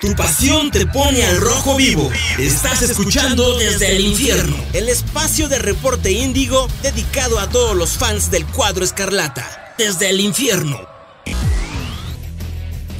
Tu 0.00 0.14
pasión 0.14 0.70
te 0.70 0.86
pone 0.86 1.22
al 1.26 1.36
rojo 1.36 1.76
vivo. 1.76 2.10
Estás 2.38 2.80
escuchando 2.80 3.58
desde 3.58 3.96
el 3.96 4.00
infierno. 4.00 4.56
El 4.72 4.88
espacio 4.88 5.46
de 5.50 5.58
reporte 5.58 6.10
índigo 6.10 6.68
dedicado 6.82 7.38
a 7.38 7.50
todos 7.50 7.76
los 7.76 7.98
fans 7.98 8.30
del 8.30 8.46
cuadro 8.46 8.82
escarlata. 8.82 9.74
Desde 9.76 10.08
el 10.08 10.20
infierno. 10.20 10.89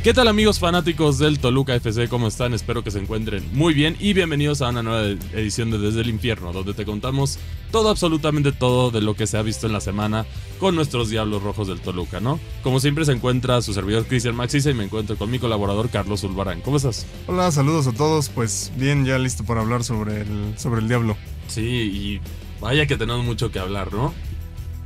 ¿Qué 0.02 0.14
tal 0.14 0.28
amigos 0.28 0.58
fanáticos 0.58 1.18
del 1.18 1.40
Toluca 1.40 1.74
FC? 1.74 2.08
¿Cómo 2.08 2.26
están? 2.26 2.54
Espero 2.54 2.82
que 2.82 2.90
se 2.90 2.98
encuentren 2.98 3.46
muy 3.52 3.74
bien 3.74 3.98
y 4.00 4.14
bienvenidos 4.14 4.62
a 4.62 4.70
una 4.70 4.82
nueva 4.82 5.02
edición 5.34 5.70
de 5.70 5.76
Desde 5.76 6.00
el 6.00 6.08
Infierno, 6.08 6.54
donde 6.54 6.72
te 6.72 6.86
contamos 6.86 7.38
todo, 7.70 7.90
absolutamente 7.90 8.50
todo 8.50 8.90
de 8.90 9.02
lo 9.02 9.14
que 9.14 9.26
se 9.26 9.36
ha 9.36 9.42
visto 9.42 9.66
en 9.66 9.74
la 9.74 9.82
semana 9.82 10.24
con 10.58 10.74
nuestros 10.74 11.10
Diablos 11.10 11.42
Rojos 11.42 11.68
del 11.68 11.82
Toluca, 11.82 12.18
¿no? 12.18 12.40
Como 12.62 12.80
siempre 12.80 13.04
se 13.04 13.12
encuentra 13.12 13.60
su 13.60 13.74
servidor 13.74 14.06
Cristian 14.06 14.34
Maxisa 14.36 14.70
y 14.70 14.74
me 14.74 14.84
encuentro 14.84 15.18
con 15.18 15.30
mi 15.30 15.38
colaborador 15.38 15.90
Carlos 15.90 16.24
Ulbarán. 16.24 16.62
¿Cómo 16.62 16.78
estás? 16.78 17.06
Hola, 17.26 17.52
saludos 17.52 17.86
a 17.86 17.92
todos. 17.92 18.30
Pues 18.30 18.72
bien, 18.76 19.04
ya 19.04 19.18
listo 19.18 19.44
para 19.44 19.60
hablar 19.60 19.84
sobre 19.84 20.22
el, 20.22 20.54
sobre 20.56 20.80
el 20.80 20.88
Diablo. 20.88 21.18
Sí, 21.46 21.60
y 21.60 22.20
vaya 22.58 22.86
que 22.86 22.96
tenemos 22.96 23.26
mucho 23.26 23.52
que 23.52 23.58
hablar, 23.58 23.92
¿no? 23.92 24.14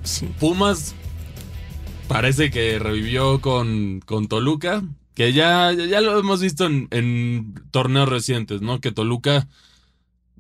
Sí. 0.03 0.29
Pumas 0.41 0.97
parece 2.09 2.51
que 2.51 2.81
revivió 2.81 3.41
con, 3.41 4.01
con 4.05 4.27
Toluca 4.27 4.83
que 5.15 5.33
ya, 5.33 5.73
ya 5.73 6.01
lo 6.01 6.19
hemos 6.19 6.41
visto 6.41 6.67
en, 6.67 7.55
torneos 7.71 8.09
recientes, 8.09 8.61
¿no? 8.61 8.81
Que 8.81 8.93
Toluca 8.93 9.49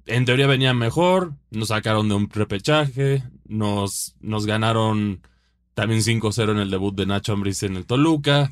en 0.06 0.24
teoría 0.24 0.46
venía 0.46 0.74
mejor, 0.74 1.34
nos 1.50 1.68
sacaron 1.68 2.08
de 2.08 2.14
un 2.14 2.28
repechaje, 2.28 3.22
nos, 3.46 4.16
nos 4.20 4.46
ganaron 4.46 5.22
también 5.74 6.00
5-0 6.02 6.52
en 6.52 6.58
el 6.58 6.70
debut 6.70 6.94
de 6.94 7.06
Nacho 7.06 7.32
Ambriz 7.32 7.62
en 7.62 7.76
el 7.76 7.86
Toluca. 7.86 8.50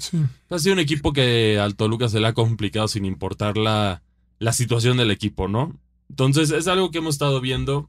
Ha 0.48 0.58
sido 0.58 0.74
un 0.74 0.80
equipo 0.80 1.12
que 1.12 1.58
al 1.58 1.77
Toluca 1.77 2.08
se 2.08 2.20
le 2.20 2.28
ha 2.28 2.32
complicado 2.32 2.88
sin 2.88 3.04
importar 3.04 3.56
la, 3.56 4.02
la 4.38 4.52
situación 4.52 4.96
del 4.96 5.10
equipo, 5.10 5.46
¿no? 5.48 5.78
Entonces 6.08 6.50
es 6.50 6.69
algo 6.69 6.91
que 6.91 6.98
hemos 6.98 7.14
estado 7.14 7.41
viendo. 7.41 7.88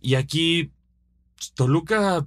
Y 0.00 0.14
aquí 0.14 0.70
Toluca, 1.54 2.26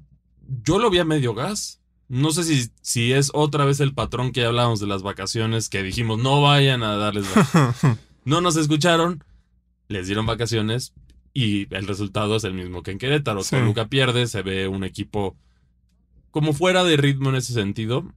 yo 0.63 0.79
lo 0.79 0.89
vi 0.89 0.99
a 0.99 1.05
medio 1.05 1.33
gas. 1.33 1.79
No 2.07 2.31
sé 2.31 2.43
si, 2.43 2.69
si 2.81 3.13
es 3.13 3.31
otra 3.33 3.65
vez 3.65 3.79
el 3.79 3.93
patrón 3.93 4.31
que 4.31 4.45
hablábamos 4.45 4.79
de 4.79 4.87
las 4.87 5.01
vacaciones, 5.01 5.69
que 5.69 5.83
dijimos 5.83 6.19
no 6.19 6.41
vayan 6.41 6.83
a 6.83 6.95
darles. 6.95 7.25
no 8.25 8.41
nos 8.41 8.55
escucharon, 8.57 9.23
les 9.87 10.07
dieron 10.07 10.25
vacaciones 10.25 10.93
y 11.33 11.73
el 11.75 11.85
resultado 11.85 12.37
es 12.37 12.43
el 12.43 12.53
mismo 12.53 12.81
que 12.83 12.91
en 12.91 12.97
Querétaro. 12.97 13.43
Toluca 13.43 13.89
pierde, 13.89 14.27
se 14.27 14.41
ve 14.41 14.67
un 14.67 14.83
equipo 14.83 15.35
como 16.31 16.53
fuera 16.53 16.83
de 16.83 16.95
ritmo 16.95 17.29
en 17.29 17.35
ese 17.35 17.53
sentido. 17.53 18.09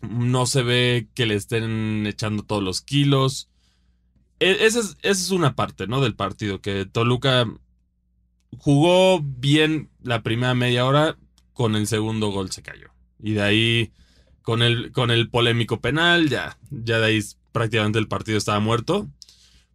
No 0.00 0.46
se 0.46 0.62
ve 0.62 1.08
que 1.14 1.26
le 1.26 1.34
estén 1.34 2.06
echando 2.06 2.42
todos 2.42 2.62
los 2.62 2.80
kilos. 2.80 3.50
E, 4.40 4.64
esa 4.64 4.80
es, 4.80 4.96
esa 5.02 5.22
es 5.22 5.30
una 5.30 5.54
parte, 5.54 5.86
¿no? 5.86 6.00
Del 6.00 6.14
partido, 6.14 6.60
que 6.60 6.86
Toluca 6.86 7.46
jugó 8.58 9.20
bien 9.20 9.90
la 10.02 10.22
primera 10.22 10.54
media 10.54 10.86
hora, 10.86 11.18
con 11.52 11.76
el 11.76 11.86
segundo 11.86 12.30
gol 12.30 12.50
se 12.50 12.62
cayó. 12.62 12.91
Y 13.22 13.32
de 13.32 13.42
ahí, 13.42 13.92
con 14.42 14.62
el, 14.62 14.92
con 14.92 15.10
el 15.10 15.30
polémico 15.30 15.80
penal, 15.80 16.28
ya, 16.28 16.58
ya 16.70 16.98
de 16.98 17.06
ahí 17.06 17.20
prácticamente 17.52 17.98
el 17.98 18.08
partido 18.08 18.36
estaba 18.36 18.60
muerto. 18.60 19.08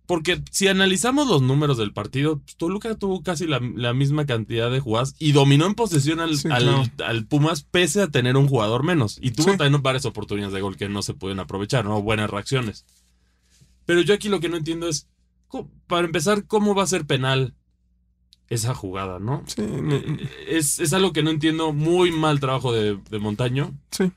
Porque 0.07 0.41
si 0.51 0.69
analizamos 0.69 1.27
los 1.27 1.41
números 1.41 1.77
del 1.77 1.91
partido, 1.91 2.39
pues, 2.39 2.55
Toluca 2.55 2.95
tuvo 2.95 3.21
casi 3.23 3.45
la, 3.45 3.59
misma 3.93 4.25
cantidad 4.25 4.71
de 4.71 4.79
jugadas 4.79 5.15
y 5.19 5.33
dominó 5.33 5.65
en 5.65 5.75
posesión 5.75 6.21
al, 6.21 6.37
al, 7.05 7.25
Pumas 7.25 7.63
pese 7.63 8.01
a 8.01 8.07
tener 8.07 8.37
un 8.37 8.47
jugador 8.47 8.83
menos. 8.83 9.19
Y 9.21 9.31
tuvo 9.31 9.57
también 9.57 9.83
varias 9.83 10.05
oportunidades 10.05 10.53
de 10.53 10.61
gol 10.61 10.77
que 10.77 10.87
no 10.87 11.01
se 11.01 11.13
pueden 11.13 11.41
aprovechar, 11.41 11.83
¿no? 11.83 12.01
Buenas 12.01 12.29
reacciones. 12.29 12.85
Pero 13.85 13.99
yo 14.01 14.13
aquí 14.13 14.29
lo 14.29 14.39
que 14.39 14.47
no 14.47 14.55
entiendo 14.55 14.87
es, 14.87 15.09
para 15.87 16.05
empezar, 16.05 16.45
¿cómo 16.45 16.73
va 16.73 16.83
a 16.83 16.87
ser 16.87 17.05
penal 17.05 17.53
esa 18.49 18.73
jugada, 18.73 19.19
¿no? 19.19 19.43
Sí. 19.47 19.61
Eh, 19.61 20.27
es, 20.47 20.93
algo 20.93 21.13
que 21.13 21.23
no 21.23 21.31
entiendo. 21.31 21.73
Muy 21.73 22.11
mal 22.11 22.39
trabajo 22.39 22.71
de, 22.71 22.97
Montaño. 23.19 23.73
Sí. 23.91 24.11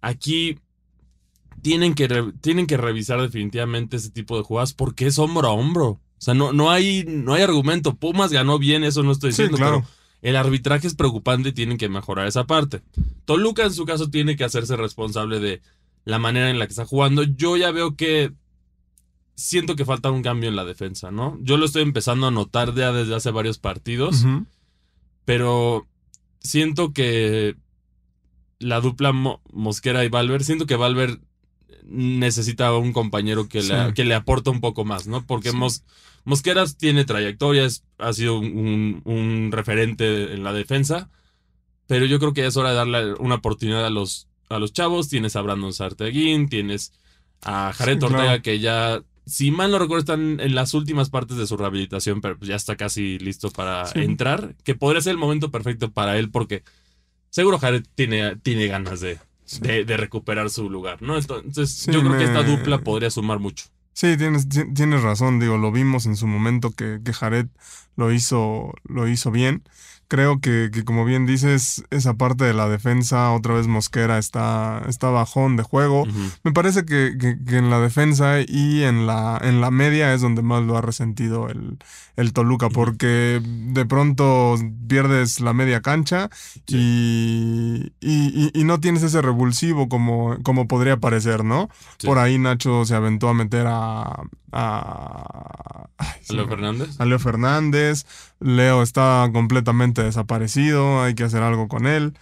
Aquí 0.00 0.58
tienen 1.62 1.94
que, 1.94 2.08
tienen 2.40 2.66
que 2.66 2.76
revisar 2.76 3.20
definitivamente 3.20 3.96
ese 3.96 4.10
tipo 4.10 4.36
de 4.36 4.44
jugadas 4.44 4.72
porque 4.72 5.06
es 5.06 5.18
hombro 5.18 5.48
a 5.48 5.52
hombro. 5.52 5.86
O 5.86 6.22
sea, 6.22 6.34
no, 6.34 6.52
no, 6.52 6.70
hay, 6.70 7.04
no 7.06 7.34
hay 7.34 7.42
argumento. 7.42 7.94
Pumas 7.94 8.32
ganó 8.32 8.58
bien, 8.58 8.84
eso 8.84 9.02
no 9.02 9.12
estoy 9.12 9.30
diciendo, 9.30 9.56
claro. 9.56 9.80
pero 9.80 10.00
el 10.22 10.36
arbitraje 10.36 10.86
es 10.86 10.94
preocupante 10.94 11.48
y 11.48 11.52
tienen 11.52 11.78
que 11.78 11.88
mejorar 11.88 12.26
esa 12.26 12.44
parte. 12.44 12.82
Toluca, 13.24 13.64
en 13.64 13.72
su 13.72 13.86
caso, 13.86 14.10
tiene 14.10 14.36
que 14.36 14.44
hacerse 14.44 14.76
responsable 14.76 15.40
de 15.40 15.62
la 16.04 16.18
manera 16.18 16.50
en 16.50 16.58
la 16.58 16.66
que 16.66 16.72
está 16.72 16.84
jugando. 16.84 17.22
Yo 17.22 17.56
ya 17.56 17.70
veo 17.70 17.96
que 17.96 18.32
siento 19.40 19.74
que 19.74 19.84
falta 19.84 20.10
un 20.10 20.22
cambio 20.22 20.48
en 20.48 20.56
la 20.56 20.64
defensa, 20.64 21.10
¿no? 21.10 21.38
Yo 21.40 21.56
lo 21.56 21.64
estoy 21.64 21.82
empezando 21.82 22.26
a 22.26 22.30
notar 22.30 22.74
ya 22.74 22.92
desde 22.92 23.14
hace 23.14 23.30
varios 23.30 23.58
partidos, 23.58 24.24
pero 25.24 25.86
siento 26.40 26.92
que 26.92 27.56
la 28.58 28.80
dupla 28.80 29.12
Mosquera 29.12 30.04
y 30.04 30.08
Valver, 30.08 30.44
siento 30.44 30.66
que 30.66 30.76
Valver 30.76 31.20
necesita 31.84 32.76
un 32.76 32.92
compañero 32.92 33.48
que, 33.48 33.62
le, 33.62 33.94
que 33.94 34.04
le 34.04 34.14
aporta 34.14 34.50
un 34.50 34.60
poco 34.60 34.84
más, 34.84 35.06
¿no? 35.06 35.26
Porque 35.26 35.52
Mosqueras 36.24 36.76
tiene 36.76 37.04
trayectorias, 37.04 37.84
ha 37.98 38.12
sido 38.12 38.38
un, 38.38 39.48
referente 39.50 40.34
en 40.34 40.44
la 40.44 40.52
defensa, 40.52 41.08
pero 41.86 42.04
yo 42.04 42.18
creo 42.18 42.34
que 42.34 42.46
es 42.46 42.56
hora 42.56 42.70
de 42.70 42.76
darle 42.76 43.14
una 43.14 43.36
oportunidad 43.36 43.86
a 43.86 43.90
los, 43.90 44.28
a 44.50 44.58
los 44.58 44.72
chavos. 44.72 45.08
Tienes 45.08 45.34
a 45.34 45.40
Brandon 45.40 45.72
Sarteguín, 45.72 46.48
tienes 46.48 46.92
a 47.42 47.72
Jared 47.72 48.02
Ortega, 48.02 48.42
que 48.42 48.60
ya 48.60 49.02
si 49.30 49.50
mal 49.52 49.70
no 49.70 49.78
recuerdo, 49.78 50.00
están 50.00 50.40
en 50.40 50.54
las 50.54 50.74
últimas 50.74 51.08
partes 51.08 51.36
de 51.36 51.46
su 51.46 51.56
rehabilitación, 51.56 52.20
pero 52.20 52.36
ya 52.40 52.56
está 52.56 52.76
casi 52.76 53.18
listo 53.18 53.50
para 53.50 53.88
entrar, 53.94 54.56
que 54.64 54.74
podría 54.74 55.00
ser 55.00 55.12
el 55.12 55.18
momento 55.18 55.50
perfecto 55.50 55.92
para 55.92 56.18
él 56.18 56.30
porque 56.30 56.64
seguro 57.30 57.58
Jared 57.58 57.84
tiene, 57.94 58.36
tiene 58.36 58.66
ganas 58.66 59.00
de, 59.00 59.18
de, 59.60 59.96
recuperar 59.96 60.50
su 60.50 60.68
lugar, 60.68 61.00
¿no? 61.00 61.16
Entonces 61.16 61.86
yo 61.86 62.00
creo 62.00 62.18
que 62.18 62.24
esta 62.24 62.42
dupla 62.42 62.78
podría 62.78 63.10
sumar 63.10 63.38
mucho. 63.38 63.66
Sí, 63.92 64.16
tienes, 64.16 64.48
tienes 64.48 65.02
razón, 65.02 65.38
digo, 65.38 65.58
lo 65.58 65.70
vimos 65.70 66.06
en 66.06 66.16
su 66.16 66.26
momento 66.26 66.70
que, 66.70 67.00
que 67.04 67.12
Jared 67.12 67.46
lo 67.96 68.12
hizo, 68.12 68.72
lo 68.84 69.06
hizo 69.06 69.30
bien 69.30 69.62
creo 70.10 70.40
que, 70.40 70.70
que, 70.72 70.84
como 70.84 71.04
bien 71.04 71.24
dices, 71.24 71.84
esa 71.90 72.14
parte 72.14 72.42
de 72.42 72.52
la 72.52 72.68
defensa, 72.68 73.30
otra 73.30 73.54
vez 73.54 73.68
Mosquera 73.68 74.18
está, 74.18 74.82
está 74.88 75.08
bajón 75.08 75.56
de 75.56 75.62
juego. 75.62 76.04
Me 76.42 76.50
parece 76.50 76.84
que, 76.84 77.16
que, 77.16 77.56
en 77.56 77.70
la 77.70 77.78
defensa 77.78 78.40
y 78.40 78.82
en 78.82 79.06
la, 79.06 79.40
en 79.40 79.60
la 79.60 79.70
media 79.70 80.12
es 80.12 80.20
donde 80.20 80.42
más 80.42 80.64
lo 80.64 80.76
ha 80.76 80.80
resentido 80.80 81.48
el, 81.48 81.78
el 82.16 82.32
Toluca, 82.32 82.70
porque 82.70 83.40
de 83.40 83.86
pronto 83.86 84.56
pierdes 84.88 85.40
la 85.40 85.52
media 85.52 85.80
cancha 85.80 86.28
y, 86.66 87.92
y, 88.00 88.50
y, 88.52 88.64
no 88.64 88.80
tienes 88.80 89.04
ese 89.04 89.22
revulsivo 89.22 89.88
como, 89.88 90.36
como 90.42 90.66
podría 90.66 90.96
parecer, 90.96 91.44
¿no? 91.44 91.70
Por 92.04 92.18
ahí 92.18 92.36
Nacho 92.36 92.84
se 92.84 92.96
aventó 92.96 93.28
a 93.28 93.34
meter 93.34 93.66
a... 93.68 94.22
a, 94.50 95.88
Leo 96.30 96.48
Fernández. 96.48 96.98
A 96.98 97.04
Leo 97.04 97.18
Fernández. 97.20 98.06
Leo 98.40 98.82
está 98.82 99.28
completamente 99.32 100.02
desaparecido, 100.02 101.02
hay 101.02 101.14
que 101.14 101.24
hacer 101.24 101.42
algo 101.42 101.68
con 101.68 101.86
él. 101.86 102.14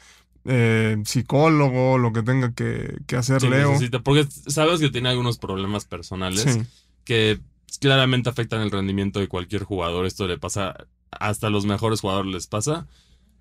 Eh, 0.45 0.97
psicólogo, 1.05 1.99
lo 1.99 2.13
que 2.13 2.23
tenga 2.23 2.53
que, 2.55 2.99
hacer 3.17 3.43
Leo. 3.43 3.77
porque 4.03 4.27
sabes 4.47 4.81
que 4.81 4.91
tiene 4.91 5.11
algunos 5.11 5.39
problemas 5.39 5.85
personales 5.85 6.59
que 7.05 7.41
claramente 7.81 8.31
afectan 8.31 8.63
el 8.63 8.71
rendimiento 8.71 9.21
de 9.21 9.29
cualquier 9.29 9.63
jugador. 9.65 10.07
Esto 10.07 10.27
le 10.27 10.39
pasa, 10.39 10.75
hasta 11.11 11.47
a 11.47 11.51
los 11.51 11.67
mejores 11.67 12.01
jugadores 12.01 12.33
les 12.33 12.47
pasa. 12.47 12.87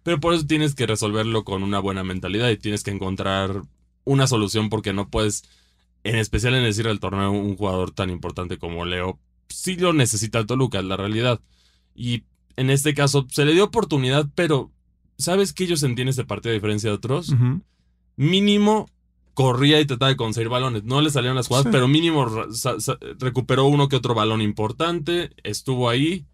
Pero 0.04 0.20
por 0.20 0.34
eso 0.34 0.46
tienes 0.46 0.76
que 0.76 0.86
resolverlo 0.86 1.44
con 1.44 1.64
una 1.64 1.80
buena 1.80 2.04
mentalidad 2.04 2.50
y 2.50 2.58
tienes 2.58 2.84
que 2.84 2.92
encontrar 2.92 3.64
una 4.04 4.28
solución 4.28 4.70
porque 4.70 4.94
no 4.94 5.10
puedes, 5.10 5.44
en 6.04 6.16
especial 6.16 6.56
en 6.56 6.64
el 6.64 6.74
cierre 6.74 6.90
del 6.90 7.00
torneo, 7.00 7.32
un 7.32 7.58
jugador 7.58 7.92
tan 7.92 8.10
importante 8.10 8.58
como 8.58 8.86
Leo, 8.86 9.20
sí 9.50 9.76
lo 9.76 9.94
necesita 9.94 10.40
el 10.40 10.46
Toluca, 10.46 10.80
es 10.80 10.86
la 10.86 10.98
realidad. 10.98 11.42
Y 11.94 12.24
en 12.58 12.70
este 12.70 12.94
caso 12.94 13.26
se 13.32 13.46
le 13.46 13.54
dio 13.54 13.64
oportunidad, 13.64 14.28
pero 14.36 14.72
¿sabes 15.18 15.54
qué 15.54 15.68
yo 15.68 15.78
sentí 15.78 16.02
en 16.02 16.10
este 16.10 16.26
partido 16.26 16.52
a 16.52 16.56
diferencia 16.56 16.90
de 16.90 16.96
otros? 16.96 17.34
Mínimo 18.18 18.90
corría 19.34 19.80
y 19.80 19.86
trataba 19.86 20.10
de 20.10 20.18
conseguir 20.18 20.50
balones. 20.50 20.84
No 20.84 21.02
le 21.02 21.12
salieron 21.12 21.38
las 21.38 21.48
jugadas, 21.48 21.68
pero 21.72 21.88
mínimo 21.88 22.26
recuperó 23.20 23.66
uno 23.66 23.88
que 23.88 23.96
otro 23.96 24.16
balón 24.16 24.42
importante, 24.42 25.32
estuvo 25.44 25.90
ahí 25.90 26.26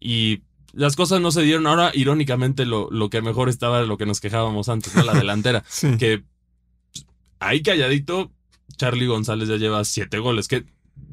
y 0.00 0.42
las 0.72 0.96
cosas 0.96 1.20
no 1.20 1.30
se 1.30 1.42
dieron. 1.42 1.66
Ahora, 1.68 1.92
irónicamente, 1.94 2.66
lo, 2.66 2.90
lo 2.90 3.08
que 3.08 3.22
mejor 3.22 3.48
estaba 3.48 3.80
de 3.80 3.86
lo 3.86 3.96
que 3.96 4.06
nos 4.06 4.20
quejábamos 4.20 4.68
antes, 4.68 4.94
¿no? 4.94 5.04
La 5.04 5.14
delantera. 5.14 5.64
Que 5.98 6.24
ahí 7.38 7.62
calladito, 7.62 8.32
Charlie 8.76 9.06
González 9.06 9.48
ya 9.48 9.56
lleva 9.56 9.84
siete 9.84 10.18
goles. 10.18 10.48
Que 10.48 10.64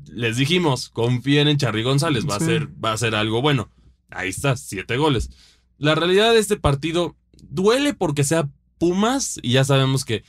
les 0.07 0.37
dijimos, 0.37 0.89
confíen 0.89 1.47
en 1.47 1.57
Charlie 1.57 1.83
González, 1.83 2.27
va, 2.27 2.37
a 2.37 2.39
ser, 2.39 2.67
va 2.83 2.93
a 2.93 2.97
ser 2.97 3.13
algo 3.15 3.41
bueno. 3.41 3.69
Ahí 4.11 4.29
está, 4.29 4.55
siete 4.55 4.97
goles. 4.97 5.29
La 5.77 5.95
realidad 5.95 6.31
de 6.33 6.39
este 6.39 6.57
partido 6.57 7.15
duele 7.49 7.93
porque 7.93 8.23
sea 8.23 8.47
Pumas 8.77 9.39
y 9.41 9.53
ya 9.53 9.63
sabemos 9.63 10.05
que 10.05 10.23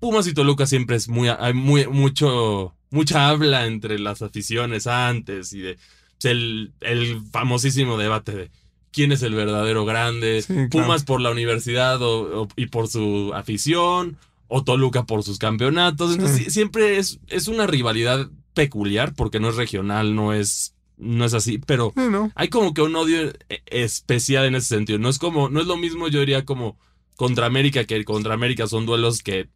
Pumas 0.00 0.26
y 0.26 0.34
Toluca 0.34 0.66
siempre 0.66 0.96
es 0.96 1.08
muy, 1.08 1.28
hay 1.28 1.54
muy, 1.54 1.86
mucho, 1.88 2.74
mucha 2.90 3.28
habla 3.28 3.66
entre 3.66 3.98
las 3.98 4.22
aficiones 4.22 4.86
antes 4.86 5.52
y 5.52 5.60
de 5.60 5.74
pues, 6.20 6.24
el, 6.32 6.72
el 6.80 7.20
famosísimo 7.32 7.96
debate 7.98 8.32
de 8.34 8.50
quién 8.92 9.12
es 9.12 9.22
el 9.22 9.34
verdadero 9.34 9.84
grande, 9.84 10.42
Sí, 10.42 10.54
claro. 10.54 10.68
Pumas 10.70 11.04
por 11.04 11.20
la 11.20 11.30
universidad 11.30 12.00
o- 12.02 12.42
o- 12.42 12.48
y 12.56 12.66
por 12.66 12.88
su 12.88 13.32
afición, 13.34 14.16
o 14.46 14.64
Toluca 14.64 15.04
por 15.04 15.22
sus 15.22 15.38
campeonatos. 15.38 16.12
Entonces 16.14 16.44
Sí. 16.44 16.50
siempre 16.50 16.96
es, 16.98 17.18
es 17.28 17.48
una 17.48 17.66
rivalidad 17.66 18.28
peculiar 18.54 19.14
porque 19.14 19.40
no 19.40 19.50
es 19.50 19.56
regional, 19.56 20.14
no 20.14 20.32
es, 20.32 20.74
no 20.98 21.24
es 21.24 21.34
así, 21.34 21.58
pero 21.58 21.92
Sí, 21.96 22.02
¿no? 22.10 22.30
hay 22.34 22.48
como 22.48 22.74
que 22.74 22.82
un 22.82 22.94
odio 22.96 23.32
e- 23.48 23.62
especial 23.66 24.44
en 24.46 24.54
ese 24.56 24.68
sentido. 24.68 24.98
No 24.98 25.08
es 25.08 25.18
como, 25.18 25.48
no 25.48 25.60
es 25.60 25.66
lo 25.66 25.76
mismo, 25.76 26.08
yo 26.08 26.20
diría, 26.20 26.44
como 26.44 26.76
contra 27.16 27.46
América, 27.46 27.84
que 27.84 28.04
contra 28.04 28.34
América 28.34 28.66
son 28.66 28.84
duelos 28.86 29.22
que 29.22 29.48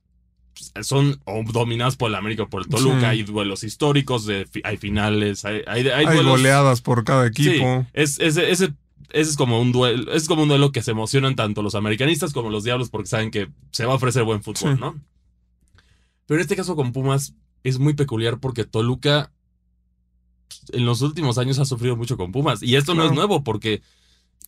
pues, 0.55 0.87
son 0.87 1.21
dominados 1.53 1.97
por 1.97 2.09
el 2.11 2.15
América 2.15 2.43
o 2.44 2.49
por 2.50 2.62
el 2.62 2.69
Toluca, 2.69 3.00
Sí. 3.00 3.05
hay 3.06 3.23
duelos 3.23 3.65
históricos, 3.65 4.27
de, 4.27 4.47
hay 4.65 4.77
finales, 4.77 5.44
hay, 5.44 5.62
hay, 5.67 5.89
hay 5.89 6.05
Hay, 6.06 6.17
duelos- 6.17 6.27
goleadas 6.39 6.81
por 6.83 7.05
cada 7.05 7.27
equipo. 7.27 7.53
Sí, 7.85 7.89
es, 7.94 8.19
ese, 8.21 8.50
ese, 8.50 8.75
ese 9.11 9.31
es 9.31 9.37
como 9.37 9.61
un 9.61 9.73
duelo, 9.73 10.12
es 10.12 10.29
como 10.29 10.43
un 10.43 10.49
duelo 10.49 10.71
que 10.73 10.83
se 10.83 10.91
emocionan 10.91 11.37
tanto 11.37 11.62
los 11.62 11.75
americanistas 11.75 12.33
como 12.33 12.50
los 12.50 12.65
diablos 12.65 12.91
porque 12.91 13.09
saben 13.09 13.31
que 13.31 13.49
se 13.71 13.85
va 13.87 13.93
a 13.93 13.97
ofrecer 13.97 14.25
buen 14.25 14.43
fútbol, 14.43 14.75
Sí. 14.75 14.81
¿no? 14.81 14.99
Pero 16.27 16.39
en 16.39 16.43
este 16.43 16.56
caso 16.56 16.77
con 16.77 16.93
Pumas 16.93 17.35
es 17.65 17.79
muy 17.79 17.94
peculiar 17.94 18.39
porque 18.39 18.65
Toluca 18.65 19.33
en 20.73 20.85
los 20.87 21.03
últimos 21.03 21.38
años 21.38 21.59
ha 21.59 21.64
sufrido 21.64 21.97
mucho 21.97 22.17
con 22.17 22.32
Pumas. 22.32 22.62
Y 22.62 22.76
esto 22.76 22.94
no 22.94 23.05
es 23.05 23.12
nuevo 23.12 23.43
porque 23.44 23.82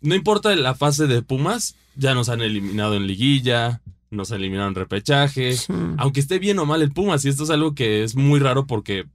no 0.00 0.14
importa 0.14 0.54
la 0.56 0.74
fase 0.74 1.06
de 1.06 1.22
Pumas, 1.22 1.76
ya 1.96 2.14
nos 2.14 2.28
han 2.28 2.40
eliminado 2.42 2.94
en 2.94 3.06
liguilla, 3.06 3.80
nos 4.10 4.30
eliminaron 4.30 4.68
en 4.70 4.74
repechaje. 4.76 5.56
Sí. 5.56 5.72
Aunque 5.98 6.20
esté 6.20 6.38
bien 6.38 6.58
o 6.58 6.66
mal 6.66 6.82
el 6.82 6.92
Pumas, 6.92 7.24
y 7.24 7.28
esto 7.28 7.44
es 7.44 7.50
algo 7.50 7.74
que 7.74 8.04
es 8.04 8.14
muy 8.16 8.38
raro 8.40 8.66
porque 8.66 9.06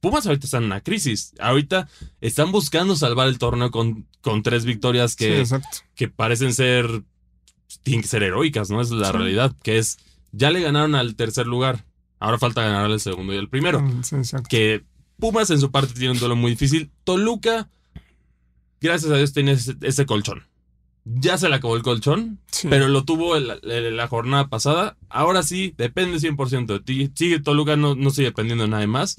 Pumas 0.00 0.26
ahorita 0.26 0.46
están 0.46 0.62
en 0.62 0.66
una 0.66 0.80
crisis. 0.80 1.34
Ahorita 1.40 1.88
están 2.20 2.52
buscando 2.52 2.96
salvar 2.96 3.28
el 3.28 3.38
torneo 3.38 3.70
con, 3.70 4.06
con 4.20 4.42
tres 4.42 4.64
victorias 4.64 5.12
Sí, 5.12 5.16
que, 5.18 5.46
que 5.94 6.08
parecen 6.08 6.54
ser, 6.54 7.02
tienen 7.82 8.02
que 8.02 8.08
ser 8.08 8.22
heroicas, 8.22 8.70
¿no? 8.70 8.80
Es 8.80 8.90
la 8.90 9.10
Sí. 9.10 9.12
realidad, 9.16 9.54
que 9.62 9.78
es, 9.78 9.98
ya 10.32 10.50
le 10.50 10.60
ganaron 10.60 10.94
al 10.94 11.16
tercer 11.16 11.46
lugar, 11.46 11.84
ahora 12.20 12.38
falta 12.38 12.62
ganar 12.62 12.84
al 12.86 13.00
segundo 13.00 13.34
y 13.34 13.38
al 13.38 13.48
primero. 13.48 13.84
Sí, 14.02 14.14
exacto. 14.16 14.48
Que 14.48 14.84
Pumas 15.20 15.50
en 15.50 15.60
su 15.60 15.70
parte 15.70 15.94
tiene 15.94 16.12
un 16.12 16.18
duelo 16.18 16.34
muy 16.36 16.52
difícil. 16.52 16.90
Toluca, 17.04 17.68
gracias 18.80 19.10
a 19.12 19.16
Dios, 19.16 19.32
tiene 19.32 19.52
ese, 19.52 19.76
ese 19.82 20.06
colchón. 20.06 20.44
Ya 21.04 21.38
se 21.38 21.48
le 21.48 21.54
acabó 21.54 21.76
el 21.76 21.82
colchón, 21.82 22.38
Sí. 22.50 22.68
pero 22.68 22.88
lo 22.88 23.04
tuvo 23.04 23.38
la, 23.38 24.08
jornada 24.08 24.48
pasada. 24.48 24.96
Ahora 25.08 25.42
sí, 25.42 25.74
depende 25.78 26.18
100% 26.18 26.66
de 26.66 26.80
ti. 26.80 27.10
Sigue 27.14 27.40
Toluca, 27.40 27.76
no, 27.76 27.94
no 27.94 28.10
sigue 28.10 28.28
dependiendo 28.28 28.64
de 28.64 28.70
nadie 28.70 28.86
más. 28.86 29.16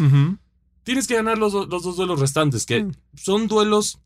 Tienes 0.84 1.08
que 1.08 1.16
ganar 1.16 1.38
los, 1.38 1.54
los 1.54 1.84
dos 1.84 1.96
duelos 1.96 2.20
restantes, 2.20 2.66
que 2.66 2.88
son 3.16 3.48
duelos. 3.48 4.00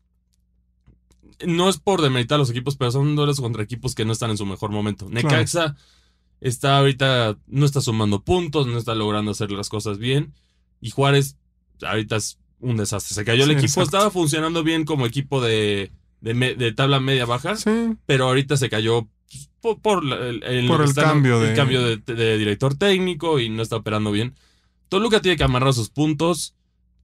No 1.46 1.68
es 1.68 1.76
por 1.78 2.00
demeritar 2.00 2.36
a 2.36 2.38
los 2.38 2.50
equipos, 2.50 2.76
pero 2.76 2.90
son 2.90 3.14
duelos 3.14 3.40
contra 3.40 3.62
equipos 3.62 3.94
que 3.94 4.06
no 4.06 4.12
están 4.12 4.30
en 4.30 4.38
su 4.38 4.46
mejor 4.46 4.70
momento. 4.70 5.08
Necaxa 5.10 5.76
está 6.40 6.78
ahorita, 6.78 7.36
no 7.46 7.66
está 7.66 7.80
sumando 7.82 8.22
puntos, 8.22 8.66
no 8.66 8.78
está 8.78 8.94
logrando 8.94 9.30
hacer 9.32 9.50
las 9.52 9.68
cosas 9.68 9.98
bien. 9.98 10.32
Y 10.80 10.90
Juárez, 10.90 11.36
ahorita 11.82 12.16
es 12.16 12.38
un 12.60 12.76
desastre. 12.76 13.14
Se 13.14 13.24
cayó 13.24 13.42
el 13.44 13.50
Sí, 13.50 13.52
equipo, 13.56 13.66
exacto. 13.66 13.82
estaba 13.96 14.10
funcionando 14.10 14.62
bien 14.62 14.84
como 14.84 15.06
equipo 15.06 15.40
de, 15.40 15.92
de, 16.20 16.34
me- 16.34 16.54
de 16.54 16.72
tabla 16.72 17.00
media-baja 17.00 17.56
Sí, 17.56 17.70
pero 18.06 18.26
ahorita 18.28 18.56
se 18.56 18.70
cayó 18.70 19.08
pues, 19.60 19.76
por, 19.82 20.04
el, 20.04 20.42
el- 20.44 20.66
Por 20.66 20.80
el 20.82 20.88
está- 20.88 21.02
cambio 21.02 21.42
el 21.42 21.50
de- 21.50 21.54
cambio 21.54 21.82
de, 21.82 21.96
de 21.98 22.38
director 22.38 22.74
técnico 22.74 23.40
y 23.40 23.48
no 23.48 23.62
está 23.62 23.76
operando 23.76 24.10
bien. 24.12 24.34
Toluca 24.88 25.20
tiene 25.20 25.36
que 25.36 25.44
amarrar 25.44 25.74
sus 25.74 25.90
puntos. 25.90 26.54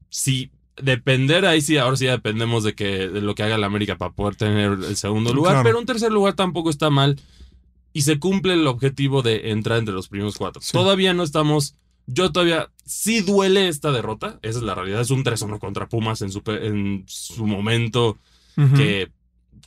Si 0.09 0.51
depender, 0.81 1.45
ahí 1.47 1.61
sí, 1.61 1.77
ahora 1.77 1.97
sí 1.97 2.05
ya 2.07 2.13
dependemos 2.13 2.65
de 2.65 2.75
que 2.75 3.09
de 3.09 3.21
lo 3.21 3.35
que 3.35 3.43
haga 3.43 3.59
la 3.59 3.67
América 3.67 3.99
para 3.99 4.13
poder 4.13 4.37
tener 4.37 4.73
el 4.73 4.97
segundo 4.97 5.35
lugar, 5.35 5.53
Claro. 5.55 5.65
pero 5.69 5.79
un 5.79 5.87
tercer 5.87 6.13
lugar 6.13 6.35
tampoco 6.35 6.71
está 6.71 6.89
mal 6.91 7.21
y 7.93 8.03
se 8.03 8.19
cumple 8.19 8.55
el 8.55 8.67
objetivo 8.67 9.21
de 9.23 9.51
entrar 9.51 9.79
entre 9.79 9.93
los 9.95 10.09
primeros 10.09 10.37
cuatro. 10.39 10.63
Sí. 10.63 10.73
Todavía 10.73 11.13
no 11.13 11.23
estamos. 11.25 11.77
Yo 12.13 12.33
todavía. 12.33 12.69
Sí 12.85 13.21
duele 13.21 13.69
esta 13.69 13.91
derrota. 13.93 14.39
Esa 14.43 14.59
es 14.59 14.65
la 14.65 14.75
realidad. 14.75 15.01
Es 15.01 15.11
un 15.11 15.25
3-1 15.25 15.59
contra 15.59 15.89
Pumas 15.89 16.21
en 16.23 16.31
su, 16.33 16.43
en 16.47 17.05
su 17.07 17.47
momento 17.47 18.19
que, 18.77 19.11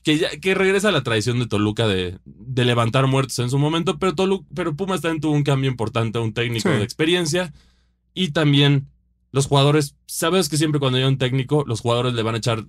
que, 0.03 0.18
ya- 0.19 0.30
que 0.39 0.53
regresa 0.53 0.89
a 0.89 0.92
la 0.92 1.01
tradición 1.01 1.39
de 1.39 1.47
Toluca 1.47 1.88
de, 1.88 2.19
de 2.25 2.65
levantar 2.65 3.07
muertos 3.07 3.39
en 3.39 3.50
su 3.50 3.57
momento, 3.57 3.97
pero, 3.97 4.13
Tolu- 4.15 4.45
pero 4.53 4.75
Pumas 4.75 5.01
también 5.01 5.21
tuvo 5.21 5.33
un 5.33 5.44
cambio 5.44 5.71
importante, 5.71 6.19
un 6.19 6.33
técnico 6.33 6.69
Sí. 6.69 6.75
de 6.77 6.83
experiencia 6.83 7.53
y 8.13 8.30
también 8.31 8.88
los 9.31 9.48
jugadores, 9.48 9.95
sabes 10.06 10.48
que 10.48 10.57
siempre 10.57 10.80
cuando 10.80 10.98
hay 11.00 11.03
un 11.06 11.18
técnico, 11.18 11.63
los 11.65 11.81
jugadores 11.81 12.13
le 12.13 12.21
van 12.21 12.36
a 12.36 12.38
echar 12.38 12.65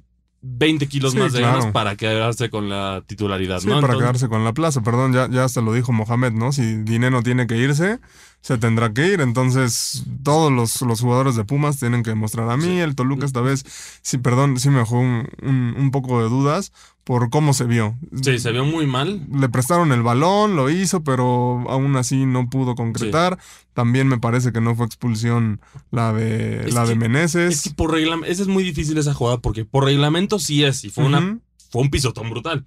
20 0.48 0.86
kilos 0.88 1.12
Sí, 1.12 1.18
más 1.18 1.32
de 1.32 1.40
claro. 1.40 1.58
ganas 1.58 1.72
para 1.72 1.96
quedarse 1.96 2.48
con 2.50 2.68
la 2.68 3.02
titularidad, 3.06 3.60
Sí, 3.60 3.66
¿no? 3.66 3.74
para 3.80 3.94
Entonces, 3.94 4.02
quedarse 4.02 4.28
con 4.28 4.44
la 4.44 4.52
plaza. 4.52 4.82
Perdón, 4.82 5.12
ya, 5.12 5.28
ya 5.28 5.44
hasta 5.44 5.60
lo 5.60 5.72
dijo 5.72 5.92
Mohamed, 5.92 6.32
¿no? 6.32 6.52
Si 6.52 6.76
Dinero 6.82 7.22
tiene 7.22 7.46
que 7.46 7.56
irse, 7.56 7.98
se 8.40 8.58
tendrá 8.58 8.92
que 8.92 9.06
ir. 9.08 9.20
Entonces, 9.20 10.04
todos 10.22 10.52
los, 10.52 10.80
los 10.82 11.00
jugadores 11.00 11.36
de 11.36 11.44
Pumas 11.44 11.78
tienen 11.78 12.02
que 12.02 12.10
demostrar 12.10 12.48
a 12.50 12.56
mí. 12.56 12.64
Sí. 12.64 12.78
El 12.78 12.94
Toluca 12.94 13.26
esta 13.26 13.40
vez, 13.40 13.64
sí, 14.02 14.18
perdón, 14.18 14.58
sí 14.58 14.70
me 14.70 14.78
dejó 14.78 14.98
un, 15.00 15.28
un- 15.42 15.74
un 15.76 15.90
poco 15.90 16.22
de 16.22 16.28
dudas 16.28 16.72
por 17.06 17.30
cómo 17.30 17.54
se 17.54 17.62
vio. 17.66 17.96
Sí, 18.20 18.40
se 18.40 18.50
vio 18.50 18.64
muy 18.64 18.84
mal. 18.84 19.24
Le 19.32 19.48
prestaron 19.48 19.92
el 19.92 20.02
balón, 20.02 20.56
lo 20.56 20.68
hizo, 20.70 21.04
pero 21.04 21.64
aún 21.70 21.94
así 21.94 22.26
no 22.26 22.50
pudo 22.50 22.74
concretar. 22.74 23.38
También 23.74 24.08
me 24.08 24.18
parece 24.18 24.50
que 24.50 24.60
no 24.60 24.74
fue 24.74 24.86
expulsión 24.86 25.60
la 25.92 26.12
de, 26.12 26.66
Es 26.66 26.74
la 26.74 26.84
de 26.84 26.96
Meneses. 26.96 27.54
Es 27.54 27.62
que 27.62 27.70
por 27.70 27.92
reglamento, 27.92 28.26
esa 28.32 28.42
es 28.42 28.48
muy 28.48 28.64
difícil 28.64 28.98
esa 28.98 29.14
jugada 29.14 29.38
porque 29.38 29.64
por 29.64 29.84
reglamento 29.84 30.40
sí 30.40 30.64
es 30.64 30.82
y 30.82 30.90
fue 30.90 31.04
una 31.04 31.38
fue 31.70 31.82
un 31.82 31.90
pisotón 31.90 32.28
brutal. 32.28 32.64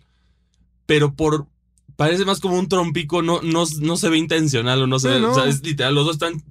Pero 0.86 1.14
por. 1.14 1.46
Parece 1.98 2.24
más 2.24 2.40
como 2.40 2.58
un 2.58 2.70
trompico, 2.70 3.22
no, 3.22 3.42
no, 3.42 3.66
no 3.82 3.98
se 3.98 4.08
ve 4.08 4.18
intencional 4.18 4.82
o 4.82 4.88
no 4.88 5.00
se 5.00 5.16
Sí, 5.16 5.20
no. 5.22 5.32
O 5.32 5.36
sea, 5.36 5.48
es 5.50 5.62
literal, 5.66 5.96
los 5.96 6.06
dos 6.06 6.16
están 6.16 6.42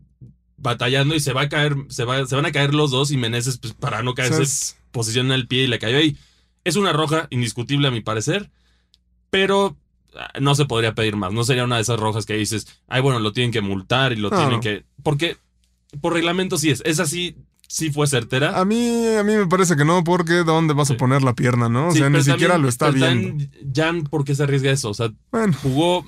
batallando 0.58 1.14
y 1.14 1.20
se 1.20 1.32
va 1.32 1.42
a 1.42 1.48
caer, 1.48 1.74
se, 1.88 2.04
va, 2.04 2.26
se 2.26 2.36
van 2.36 2.44
a 2.44 2.52
caer 2.52 2.74
los 2.74 2.90
dos 2.90 3.10
y 3.12 3.16
Meneses, 3.16 3.56
pues, 3.56 3.72
para 3.72 4.02
no 4.02 4.10
O 4.10 4.14
sea, 4.14 4.28
caerse, 4.28 4.42
es- 4.42 4.76
posiciona 4.90 5.34
el 5.34 5.48
pie 5.48 5.64
y 5.64 5.68
le 5.68 5.78
cayó 5.78 5.96
ahí. 5.96 6.18
Es 6.68 6.76
una 6.76 6.92
roja 6.92 7.26
indiscutible 7.30 7.88
a 7.88 7.90
mi 7.90 8.00
parecer, 8.00 8.50
pero 9.30 9.76
ah, 10.16 10.30
no 10.40 10.54
se 10.54 10.64
podría 10.66 10.94
pedir 10.94 11.16
más. 11.16 11.32
No 11.32 11.44
sería 11.44 11.64
una 11.64 11.76
de 11.76 11.82
esas 11.82 11.98
rojas 11.98 12.26
que 12.26 12.34
dices, 12.34 12.66
ay, 12.88 13.00
bueno, 13.02 13.20
lo 13.20 13.32
tienen 13.32 13.52
que 13.52 13.60
multar 13.60 14.12
y 14.12 14.16
lo 14.16 14.30
tienen 14.30 14.60
que. 14.60 14.84
Porque 15.02 15.36
por 16.00 16.12
reglamento 16.12 16.58
sí 16.58 16.70
es. 16.70 16.82
Esa 16.84 17.06
sí, 17.06 17.36
sí 17.66 17.90
fue 17.90 18.06
certera. 18.06 18.58
A 18.60 18.64
mí, 18.64 19.06
a 19.18 19.22
mí 19.24 19.34
me 19.36 19.46
parece 19.46 19.76
que 19.76 19.84
no, 19.84 20.04
porque 20.04 20.44
¿dónde 20.44 20.74
vas 20.74 20.88
Sí. 20.88 20.94
a 20.94 20.96
poner 20.96 21.22
la 21.22 21.34
pierna, 21.34 21.68
no? 21.68 21.88
O 21.88 21.92
Sí, 21.92 21.98
sea, 21.98 22.10
ni 22.10 22.18
siquiera 22.22 22.54
también- 22.54 22.62
lo 22.62 22.68
está 22.68 22.90
viendo. 22.90 23.44
Jan, 23.74 24.04
¿por 24.04 24.24
qué 24.24 24.34
se 24.34 24.42
arriesga 24.42 24.70
eso? 24.70 24.90
O 24.90 24.94
sea, 24.94 25.10
Bueno, 25.30 25.54
jugó. 25.62 26.06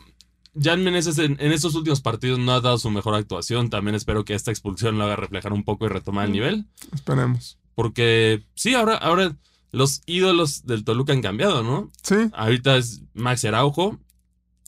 Jan 0.61 0.83
Meneses 0.83 1.17
en, 1.19 1.37
en 1.39 1.53
estos 1.53 1.77
últimos 1.77 2.01
partidos 2.01 2.41
no 2.41 2.51
ha 2.53 2.61
dado 2.61 2.77
su 2.77 2.91
mejor 2.91 3.15
actuación. 3.15 3.71
También 3.71 3.95
espero 3.95 4.25
que 4.25 4.35
esta 4.35 4.51
expulsión 4.51 4.99
lo 4.99 5.05
haga 5.05 5.15
reflejar 5.15 5.53
un 5.53 5.63
poco 5.63 5.87
y 5.87 5.89
retomar 5.89 6.25
el 6.25 6.31
Mm. 6.31 6.35
nivel. 6.35 6.67
esperemos. 6.93 7.57
Porque 7.77 8.43
sí, 8.57 8.75
ahora, 8.75 8.97
ahora 8.97 9.37
los 9.73 10.03
ídolos 10.07 10.67
del 10.67 10.85
Toluca 10.85 11.13
han 11.13 11.23
cambiado, 11.23 11.63
¿no? 11.63 11.91
Sí, 12.03 12.17
Ahorita 12.33 12.77
es 12.77 13.03
Max 13.15 13.45
Araujo. 13.45 13.99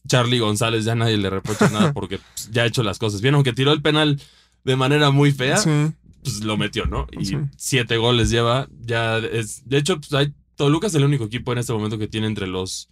Charlie 0.07 0.41
González 0.41 0.85
ya 0.85 0.95
nadie 0.97 1.17
le 1.17 1.31
reprocha 1.31 1.71
nada 1.71 1.93
porque 1.95 2.19
pues, 2.19 2.51
ya 2.51 2.63
ha 2.63 2.67
hecho 2.67 2.83
las 2.83 2.99
cosas 2.99 3.21
bien. 3.21 3.35
Aunque 3.35 3.53
tiró 3.53 3.73
el 3.73 3.83
penal 3.83 4.21
de 4.65 4.77
manera 4.77 5.11
muy 5.11 5.33
fea, 5.33 5.57
sí. 5.59 5.71
pues 6.23 6.43
lo 6.45 6.57
metió, 6.57 6.87
¿no? 6.87 7.07
Y 7.13 7.25
Sí. 7.25 7.37
siete 7.57 7.97
goles 7.99 8.31
lleva. 8.31 8.69
Ya 8.81 9.19
es. 9.19 9.69
De 9.69 9.79
hecho, 9.79 9.99
pues, 10.01 10.13
hay- 10.13 10.33
Toluca 10.57 10.87
es 10.89 10.95
el 10.95 11.05
único 11.05 11.25
equipo 11.25 11.53
en 11.53 11.59
este 11.59 11.73
momento 11.73 11.99
que 11.99 12.09
tiene 12.09 12.27
entre 12.27 12.47
los. 12.47 12.89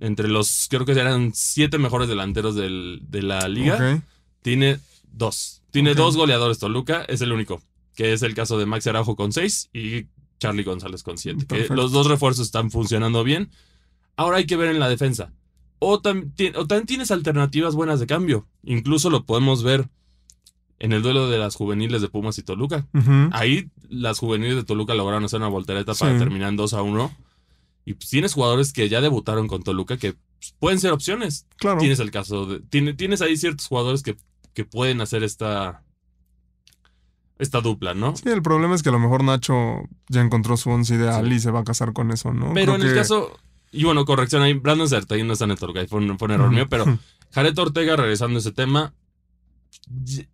Entre 0.00 0.28
los. 0.28 0.66
Creo 0.70 0.84
que 0.84 0.92
eran 0.92 1.32
siete 1.34 1.78
mejores 1.78 2.08
delanteros 2.08 2.54
del- 2.56 3.00
de 3.08 3.22
la 3.22 3.46
liga. 3.48 4.02
Tiene 4.42 4.78
dos. 5.12 5.62
Tiene 5.70 5.94
dos 5.94 6.16
goleadores 6.16 6.58
Toluca. 6.58 7.02
Es 7.04 7.20
el 7.20 7.32
único. 7.32 7.62
Que 7.94 8.12
es 8.12 8.22
el 8.22 8.34
caso 8.34 8.58
de 8.58 8.66
Max 8.66 8.86
Araujo 8.86 9.16
con 9.16 9.32
seis 9.32 9.68
y 9.72 10.06
Charlie 10.42 10.64
González 10.64 11.02
con 11.02 11.18
siete. 11.18 11.46
Que 11.46 11.66
los 11.76 11.92
dos 11.92 12.06
refuerzos 12.06 12.46
están 12.46 12.70
funcionando 12.70 13.24
bien. 13.24 13.50
Ahora 14.16 14.36
hay 14.38 14.46
que 14.46 14.56
ver 14.56 14.68
en 14.70 14.78
la 14.80 14.88
defensa. 14.88 15.32
O, 15.78 16.00
tam- 16.00 16.32
ti- 16.34 16.52
o 16.54 16.66
también 16.66 16.86
tienes 16.86 17.10
alternativas 17.10 17.74
buenas 17.74 17.98
de 18.00 18.06
cambio. 18.06 18.46
Incluso 18.62 19.10
lo 19.10 19.24
podemos 19.24 19.62
ver 19.62 19.88
en 20.78 20.92
el 20.92 21.02
duelo 21.02 21.28
de 21.28 21.38
las 21.38 21.54
juveniles 21.56 22.02
de 22.02 22.08
Pumas 22.08 22.38
y 22.38 22.42
Toluca. 22.42 22.86
Ahí 23.32 23.70
las 23.88 24.18
juveniles 24.18 24.56
de 24.56 24.64
Toluca 24.64 24.94
lograron 24.94 25.24
hacer 25.24 25.38
una 25.38 25.48
voltereta 25.48 25.94
para 25.94 26.12
terminar 26.18 26.48
en 26.50 26.56
2 26.56 26.74
a 26.74 26.82
1. 26.82 27.16
Y 27.84 27.94
pues 27.94 28.08
tienes 28.10 28.34
jugadores 28.34 28.72
que 28.72 28.88
ya 28.88 29.00
debutaron 29.00 29.48
con 29.48 29.62
Toluca 29.64 29.96
que 29.96 30.12
pues, 30.12 30.54
pueden 30.58 30.78
ser 30.78 30.92
opciones. 30.92 31.46
Claro. 31.56 31.78
Tienes 31.80 31.98
el 32.00 32.10
caso 32.12 32.46
de. 32.46 32.60
tiene- 32.60 32.94
tienes 32.94 33.20
ahí 33.22 33.36
ciertos 33.36 33.66
jugadores 33.66 34.02
que, 34.02 34.16
que 34.54 34.64
pueden 34.64 35.00
hacer 35.00 35.22
esta. 35.24 35.82
Esta 37.38 37.60
dupla, 37.60 37.94
¿no? 37.94 38.14
Sí, 38.16 38.28
el 38.28 38.42
problema 38.42 38.74
es 38.74 38.82
que 38.82 38.90
a 38.90 38.92
lo 38.92 38.98
mejor 39.00 39.24
Nacho 39.24 39.82
ya 40.08 40.20
encontró 40.20 40.56
su 40.56 40.70
once 40.70 40.94
ideal 40.94 41.26
Sí. 41.28 41.34
y 41.34 41.40
se 41.40 41.50
va 41.50 41.60
a 41.60 41.64
casar 41.64 41.92
con 41.92 42.10
eso, 42.12 42.32
¿no? 42.32 42.52
Pero 42.54 42.74
Creo 42.74 42.84
en 42.84 42.90
el 42.90 42.94
caso. 42.94 43.36
Y 43.72 43.84
bueno, 43.84 44.04
corrección 44.04 44.42
ahí. 44.42 44.52
Brandon 44.54 44.88
Zertegui 44.88 45.24
no 45.24 45.32
está 45.32 45.46
en 45.46 45.52
el 45.52 45.58
ahí 45.78 45.86
Fue 45.86 45.98
un, 45.98 46.18
fue 46.18 46.26
un 46.26 46.32
error 46.32 46.50
mío. 46.50 46.68
Pero 46.68 46.84
Jared 47.32 47.58
Ortega, 47.58 47.96
regresando 47.96 48.36
a 48.36 48.40
ese 48.40 48.52
tema. 48.52 48.94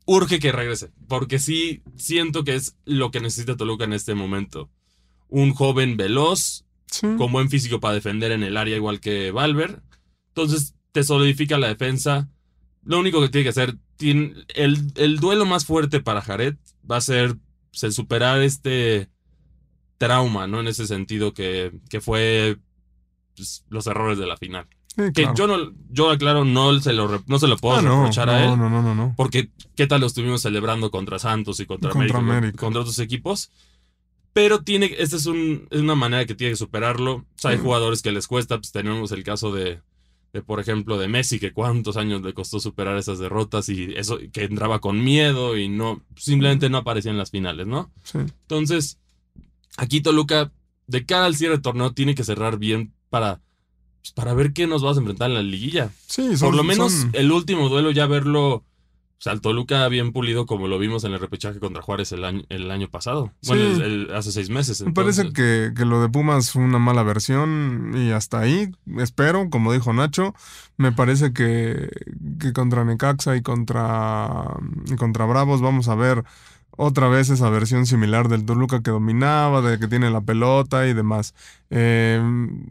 urge 0.07 0.39
que 0.41 0.53
regrese, 0.53 0.91
porque 1.07 1.39
sí 1.39 1.83
siento 1.97 2.45
que 2.45 2.55
es 2.57 2.77
lo 2.85 3.11
que 3.11 3.21
necesita 3.21 3.57
Toluca 3.57 3.85
en 3.85 3.93
este 3.93 4.15
momento. 4.15 4.69
Un 5.29 5.55
joven 5.55 5.97
veloz, 5.97 6.65
Sí. 6.91 7.07
con 7.19 7.31
buen 7.33 7.51
físico 7.51 7.81
para 7.81 7.93
defender 7.95 8.33
en 8.33 8.43
el 8.43 8.57
área 8.57 8.75
igual 8.77 8.99
que 8.99 9.31
Valver. 9.31 9.83
Entonces 10.29 10.75
te 10.93 11.05
solidifica 11.05 11.59
la 11.59 11.69
defensa. 11.69 12.29
Lo 12.83 12.99
único 12.99 13.21
que 13.21 13.29
tiene 13.29 13.43
que 13.45 13.51
hacer, 13.51 13.77
tiene- 13.97 14.33
el, 14.55 14.91
el 14.97 15.19
duelo 15.21 15.45
más 15.45 15.67
fuerte 15.67 16.01
para 16.01 16.23
Jared 16.23 16.57
va 16.91 16.97
a 16.97 17.01
ser 17.01 17.37
el 17.83 17.93
superar 17.93 18.41
este 18.43 19.09
trauma, 19.99 20.47
¿no? 20.47 20.61
En 20.61 20.69
ese 20.69 20.87
sentido 20.87 21.35
que, 21.35 21.73
que 21.91 22.01
fue 22.01 22.57
pues, 23.37 23.65
los 23.69 23.87
errores 23.87 24.19
de 24.19 24.27
la 24.27 24.37
final. 24.37 24.67
Sí, 24.89 25.03
Que 25.15 25.23
claro. 25.23 25.35
yo 25.35 25.47
no, 25.47 25.73
yo 25.91 26.11
aclaro, 26.11 26.45
no 26.45 26.79
se 26.81 26.93
lo, 26.93 27.23
no 27.27 27.39
se 27.39 27.47
lo 27.47 27.57
puedo 27.57 27.77
Ah, 27.79 27.83
no, 27.83 27.97
reprochar 28.01 28.31
a 28.31 28.45
él. 28.45 28.51
no, 28.59 28.69
no, 28.71 28.83
no, 28.83 28.95
no. 28.95 29.15
Porque 29.17 29.51
qué 29.77 29.87
tal 29.87 30.01
lo 30.01 30.07
estuvimos 30.07 30.43
celebrando 30.43 30.91
contra 30.91 31.19
Santos 31.19 31.61
y 31.61 31.67
contra, 31.67 31.91
Contra 31.91 32.19
América, 32.19 32.37
América. 32.39 32.59
contra 32.59 32.81
otros 32.81 32.99
equipos. 32.99 33.51
Pero 34.33 34.63
tiene, 34.63 34.95
esta 34.99 35.17
es, 35.17 35.27
un- 35.27 35.67
es 35.71 35.81
una 35.81 35.95
manera 35.95 36.25
que 36.27 36.35
tiene 36.35 36.53
que 36.53 36.57
superarlo. 36.57 37.15
O 37.15 37.25
sea, 37.37 37.51
hay 37.53 37.59
Mm. 37.59 37.63
jugadores 37.63 38.03
que 38.03 38.13
les 38.13 38.27
cuesta. 38.27 38.57
Pues 38.59 38.71
tenemos 38.73 39.11
el 39.13 39.25
caso 39.25 39.53
de, 39.53 39.81
de, 40.33 40.43
por 40.43 40.61
ejemplo, 40.61 40.99
de 40.99 41.09
Messi, 41.09 41.39
que 41.39 41.53
cuántos 41.53 41.97
años 41.97 42.23
le 42.23 42.35
costó 42.35 42.61
superar 42.61 42.97
esas 42.99 43.19
derrotas 43.19 43.69
y 43.69 43.95
eso, 43.97 44.19
que 44.33 44.45
entraba 44.45 44.79
con 44.81 45.03
miedo 45.03 45.57
y 45.57 45.69
no, 45.69 46.03
simplemente 46.17 46.69
no 46.69 46.79
aparecía 46.79 47.11
en 47.11 47.19
las 47.19 47.31
finales, 47.31 47.67
¿no? 47.67 47.91
Sí. 48.05 48.19
Entonces, 48.19 48.99
aquí 49.77 50.01
Toluca, 50.01 50.53
de 50.87 51.07
cara 51.07 51.27
al 51.27 51.35
cierre 51.37 51.55
del 51.55 51.63
torneo, 51.63 51.93
tiene 51.93 52.15
que 52.15 52.25
cerrar 52.25 52.59
bien 52.59 52.93
para, 53.09 53.41
pues, 54.03 54.13
para 54.13 54.35
ver 54.35 54.53
qué 54.53 54.67
nos 54.67 54.83
vamos 54.83 54.99
a 54.99 55.01
enfrentar 55.01 55.29
en 55.31 55.35
la 55.35 55.43
liguilla. 55.43 55.91
Sí, 56.07 56.37
son- 56.37 56.49
Por 56.49 56.57
lo 56.57 56.65
menos 56.65 56.93
son- 56.93 57.11
el 57.15 57.33
último 57.33 57.69
duelo 57.69 57.91
ya 57.91 58.07
verlo. 58.07 58.65
O 59.19 59.21
sea, 59.21 59.33
el 59.33 59.41
Toluca 59.41 59.89
bien 59.89 60.13
pulido 60.13 60.47
como 60.47 60.69
lo 60.69 60.79
vimos 60.79 61.03
en 61.03 61.13
el 61.13 61.19
repechaje 61.19 61.59
contra 61.59 61.83
Juárez 61.83 62.13
el 62.13 62.25
año, 62.25 62.43
el 62.51 62.71
año 62.71 62.89
pasado. 62.89 63.33
Bueno, 63.49 63.75
Sí. 63.75 63.83
el- 63.83 64.07
el- 64.11 64.15
hace 64.15 64.31
seis 64.31 64.49
meses. 64.49 64.81
Me 64.83 64.93
parece 64.93 65.33
que, 65.33 65.73
que 65.77 65.85
lo 65.85 66.01
de 66.01 66.09
Pumas 66.09 66.53
fue 66.53 66.63
una 66.63 66.79
mala 66.79 67.03
versión 67.03 67.93
y 67.97 68.13
hasta 68.13 68.39
ahí, 68.39 68.71
espero, 68.99 69.51
como 69.51 69.73
dijo 69.73 69.93
Nacho, 69.93 70.35
me 70.77 70.93
parece 70.93 71.33
que, 71.33 71.91
que 72.39 72.53
contra 72.53 72.85
Necaxa 72.85 73.35
y 73.37 73.43
contra, 73.43 74.55
y 74.87 74.95
contra 74.95 75.25
Bravos 75.25 75.61
vamos 75.61 75.89
a 75.89 75.97
ver 75.97 76.23
otra 76.81 77.09
vez 77.09 77.29
esa 77.29 77.51
versión 77.51 77.87
similar 77.87 78.29
del 78.29 78.45
Toluca 78.47 78.83
que 78.83 78.93
dominaba, 78.93 79.61
de 79.61 79.79
que 79.81 79.89
tiene 79.89 80.11
la 80.11 80.21
pelota 80.21 80.87
y 80.87 80.95
demás. 80.95 81.35
Eh, 81.71 82.23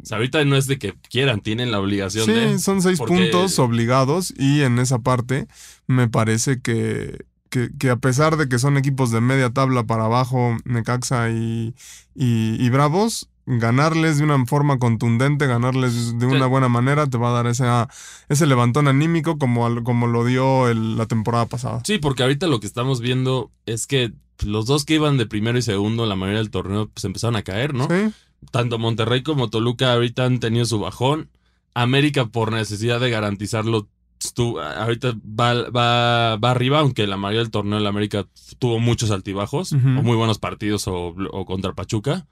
ahorita 0.10 0.44
no 0.46 0.56
es 0.56 0.66
de 0.66 0.80
que 0.80 0.94
quieran, 1.10 1.42
tienen 1.42 1.72
la 1.72 1.80
obligación 1.80 2.26
sí, 2.26 2.32
de. 2.32 2.58
son 2.60 2.82
seis 2.82 2.98
porque- 2.98 3.14
puntos 3.14 3.60
obligados 3.60 4.34
y 4.38 4.62
en 4.62 4.80
esa 4.80 5.00
parte 5.00 5.48
me 5.88 6.08
parece 6.08 6.62
que, 6.62 7.26
que, 7.50 7.70
que 7.78 7.90
a 7.90 7.98
pesar 7.98 8.38
de 8.38 8.48
que 8.48 8.60
son 8.60 8.78
equipos 8.78 9.12
de 9.12 9.20
media 9.22 9.50
tabla 9.50 9.84
para 9.84 10.06
abajo, 10.06 10.56
Necaxa 10.64 11.30
y, 11.30 11.76
y, 12.16 12.56
y 12.66 12.70
Bravos, 12.70 13.28
ganarles 13.50 14.18
de 14.18 14.26
una 14.26 14.46
forma 14.46 14.78
contundente, 14.78 15.48
ganarles 15.48 16.20
de 16.20 16.26
una 16.26 16.46
buena 16.48 16.68
manera, 16.70 17.08
te 17.08 17.18
va 17.18 17.30
a 17.30 17.32
dar 17.34 17.48
ese, 17.48 17.66
ese 18.30 18.46
levantón 18.46 18.88
anímico 18.88 19.38
como, 19.38 19.66
al- 19.66 19.84
como 19.84 20.06
lo 20.06 20.26
dio 20.26 20.68
el- 20.68 20.98
la 20.98 21.06
temporada 21.06 21.46
pasada. 21.46 21.82
Sí, 21.86 21.98
porque 21.98 22.24
ahorita 22.24 22.48
lo 22.48 22.60
que 22.60 22.68
estamos 22.68 23.00
viendo 23.00 23.50
es 23.66 23.88
que 23.88 24.12
los 24.46 24.66
dos 24.66 24.84
que 24.86 24.96
iban 24.96 25.18
de 25.18 25.26
primero 25.26 25.58
y 25.58 25.62
segundo 25.62 26.04
en 26.04 26.10
la 26.10 26.16
mayoría 26.16 26.40
del 26.40 26.52
torneo 26.52 26.90
pues 26.94 27.06
empezaron 27.06 27.36
a 27.38 27.42
caer, 27.44 27.74
¿no? 27.74 27.88
Sí, 27.88 28.14
Tanto 28.52 28.78
Monterrey 28.78 29.24
como 29.24 29.50
Toluca 29.50 29.94
ahorita 29.94 30.26
han 30.26 30.40
tenido 30.40 30.66
su 30.66 30.80
bajón. 30.80 31.30
América 31.74 32.26
por 32.28 32.52
necesidad 32.52 33.00
de 33.00 33.10
garantizarlo 33.10 33.88
ahorita 34.78 35.14
va, 35.40 35.70
va, 35.70 36.38
va 36.38 36.52
arriba, 36.52 36.80
aunque 36.80 37.08
la 37.08 37.18
mayoría 37.18 37.42
del 37.42 37.52
torneo 37.52 37.78
el 37.80 37.88
América 37.88 38.26
tuvo 38.60 38.80
muchos 38.80 39.12
altibajos, 39.12 39.74
o 39.74 39.78
muy 39.78 40.16
buenos 40.18 40.40
partidos, 40.40 40.88
o, 40.88 41.16
o 41.32 41.46
contra 41.46 41.74
Pachuca. 41.74 42.26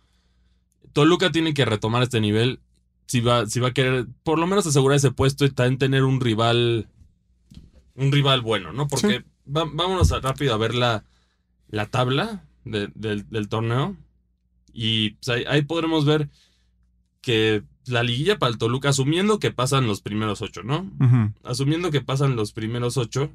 Toluca 0.93 1.31
tiene 1.31 1.53
que 1.53 1.65
retomar 1.65 2.03
este 2.03 2.19
nivel 2.21 2.59
si 3.07 3.21
va, 3.21 3.45
si 3.45 3.59
va 3.59 3.69
a 3.69 3.73
querer 3.73 4.07
por 4.23 4.39
lo 4.39 4.47
menos 4.47 4.65
asegurar 4.65 4.97
ese 4.97 5.11
puesto 5.11 5.45
y 5.45 5.49
también 5.51 5.77
tener 5.77 6.03
un 6.03 6.19
rival, 6.19 6.87
un 7.95 8.11
rival 8.11 8.41
bueno, 8.41 8.73
¿no? 8.73 8.87
Porque 8.87 9.23
va- 9.47 9.69
vámonos 9.71 10.11
a- 10.11 10.19
rápido 10.19 10.53
a 10.53 10.57
ver 10.57 10.73
la, 10.75 11.03
la 11.69 11.85
tabla 11.87 12.43
de- 12.63 12.89
del, 12.95 13.29
del 13.29 13.47
torneo 13.47 13.95
y 14.73 15.11
pues, 15.11 15.29
ahí, 15.29 15.43
ahí 15.47 15.61
podremos 15.61 16.05
ver 16.05 16.29
que 17.21 17.63
la 17.85 18.03
liguilla 18.03 18.39
para 18.39 18.51
el 18.51 18.57
Toluca, 18.57 18.89
asumiendo 18.89 19.39
que 19.39 19.51
pasan 19.51 19.85
los 19.87 20.01
primeros 20.01 20.41
ocho, 20.41 20.63
¿no? 20.63 20.91
Asumiendo 21.43 21.91
que 21.91 22.01
pasan 22.01 22.35
los 22.35 22.51
primeros 22.51 22.97
ocho, 22.97 23.31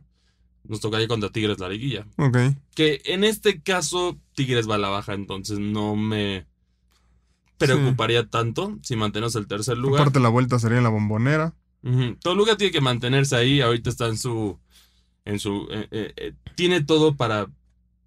nos 0.65 0.81
tocaría 0.81 1.07
contra 1.09 1.31
Tigres 1.31 1.59
la 1.61 1.69
liguilla. 1.69 2.07
ok. 2.19 2.37
Que 2.75 3.01
en 3.05 3.23
este 3.25 3.61
caso 3.63 4.19
Tigres 4.35 4.69
va 4.69 4.75
a 4.75 4.79
la 4.79 4.89
baja, 4.89 5.15
entonces 5.15 5.59
no 5.61 5.95
me 5.97 6.47
preocuparía 7.67 8.27
tanto 8.29 8.79
si 8.83 8.97
mantenemos 8.97 9.35
el 9.37 9.47
tercer 9.47 9.79
lugar. 9.79 10.03
Aparte 10.03 10.21
la 10.21 10.29
vuelta 10.29 10.59
sería 10.59 10.79
en 10.79 10.85
la 10.85 10.91
bombonera. 10.91 11.55
Ujú. 11.83 12.17
Toluca 12.23 12.57
tiene 12.57 12.73
que 12.73 12.81
mantenerse 12.81 13.37
ahí, 13.37 13.61
ahorita 13.61 13.91
está 13.91 14.07
en 14.07 14.19
su... 14.19 14.59
En 15.27 15.39
su 15.39 15.69
eh, 15.71 15.87
eh, 15.91 16.13
eh, 16.17 16.33
tiene 16.57 16.83
todo 16.83 17.15
para, 17.15 17.47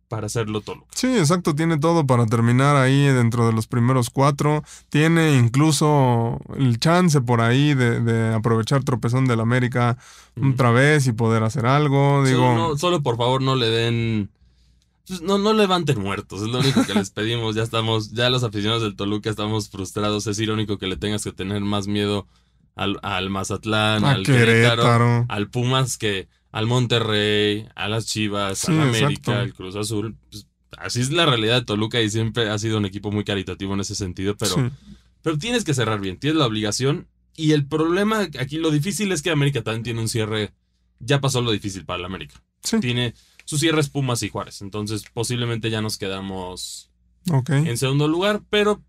para 0.10 0.25
hacerlo 0.25 0.62
Toluca. 0.62 0.88
Sí, 0.95 1.07
exacto, 1.17 1.53
tiene 1.55 1.77
todo 1.77 2.05
para 2.07 2.25
terminar 2.25 2.75
ahí 2.75 3.05
dentro 3.05 3.45
de 3.48 3.53
los 3.53 3.67
primeros 3.67 4.10
cuatro. 4.10 4.63
Tiene 4.89 5.36
incluso 5.38 6.39
el 6.57 6.79
chance 6.79 7.22
por 7.22 7.39
ahí 7.41 7.75
de, 7.75 8.00
de 8.01 8.33
aprovechar 8.33 8.83
tropezón 8.83 9.25
del 9.27 9.39
América 9.41 9.98
otra 10.41 10.72
vez 10.72 11.05
y 11.07 11.13
poder 11.13 11.43
hacer 11.43 11.65
algo. 11.67 12.24
Digo, 12.25 12.39
Solo, 12.39 12.55
no- 12.69 12.77
solo 12.77 13.01
por 13.03 13.15
favor 13.17 13.41
no 13.41 13.55
le 13.55 13.67
den. 13.69 14.29
No, 15.22 15.38
no 15.38 15.53
levanten 15.53 16.00
muertos, 16.00 16.41
es 16.41 16.48
lo 16.48 16.60
único 16.60 16.86
que 16.86 16.93
les 16.93 17.10
pedimos. 17.12 17.55
Ya 17.55 17.63
estamos, 17.63 18.12
ya 18.12 18.29
los 18.29 18.43
aficionados 18.43 18.83
del 18.83 18.95
Toluca 18.95 19.29
estamos 19.29 19.69
frustrados. 19.69 20.27
Es 20.27 20.39
irónico 20.39 20.77
que 20.77 20.88
le 20.88 20.98
tengas 20.98 21.24
que 21.24 21.31
tener 21.31 21.62
más 21.62 21.88
miedo 21.88 22.27
al, 22.75 23.00
al 23.03 23.29
Mazatlán, 23.29 24.03
a 24.05 24.12
al 24.12 24.24
Querétaro, 24.24 24.83
Querétaro. 24.83 25.25
al 25.29 25.50
Pumas 25.50 25.98
que 25.98 26.27
al 26.51 26.67
Monterrey, 26.67 27.67
a 27.75 27.89
las 27.89 28.05
Chivas, 28.05 28.60
Sí, 28.60 28.72
al 28.72 28.81
América, 28.81 29.41
al 29.41 29.53
Cruz 29.53 29.75
Azul. 29.75 30.15
Pues, 30.29 30.48
así 30.77 31.01
es 31.01 31.12
la 31.12 31.25
realidad 31.25 31.60
de 31.60 31.65
Toluca 31.65 32.01
y 32.01 32.10
siempre 32.10 32.50
ha 32.50 32.57
sido 32.57 32.77
un 32.77 32.86
equipo 32.86 33.12
muy 33.12 33.24
caritativo 33.24 33.74
en 33.74 33.81
ese 33.81 33.95
sentido, 33.95 34.36
pero, 34.38 34.55
Sí, 34.55 34.62
pero 35.22 35.38
tienes 35.38 35.63
que 35.63 35.74
cerrar 35.74 36.00
bien, 36.00 36.17
tienes 36.17 36.38
la 36.38 36.45
obligación. 36.45 37.07
Y 37.36 37.51
el 37.51 37.65
problema 37.65 38.22
aquí, 38.39 38.57
lo 38.57 38.69
difícil 38.69 39.12
es 39.12 39.22
que 39.24 39.31
América 39.31 39.63
también 39.63 39.83
tiene 39.83 40.01
un 40.01 40.07
cierre. 40.07 40.53
Ya 41.00 41.19
pasó 41.19 41.41
lo 41.41 41.51
difícil 41.51 41.83
para 41.83 42.00
el 42.00 42.05
América 42.05 42.41
sí, 42.63 42.79
tiene 42.79 43.13
sus 43.45 43.59
cierres 43.59 43.89
Pumas 43.89 44.23
y 44.23 44.29
Juárez. 44.29 44.62
Entonces, 44.62 45.03
posiblemente 45.13 45.69
ya 45.69 45.81
nos 45.81 45.97
quedamos 45.97 46.89
en 47.47 47.77
segundo 47.77 48.07
lugar, 48.07 48.41
pero 48.50 48.83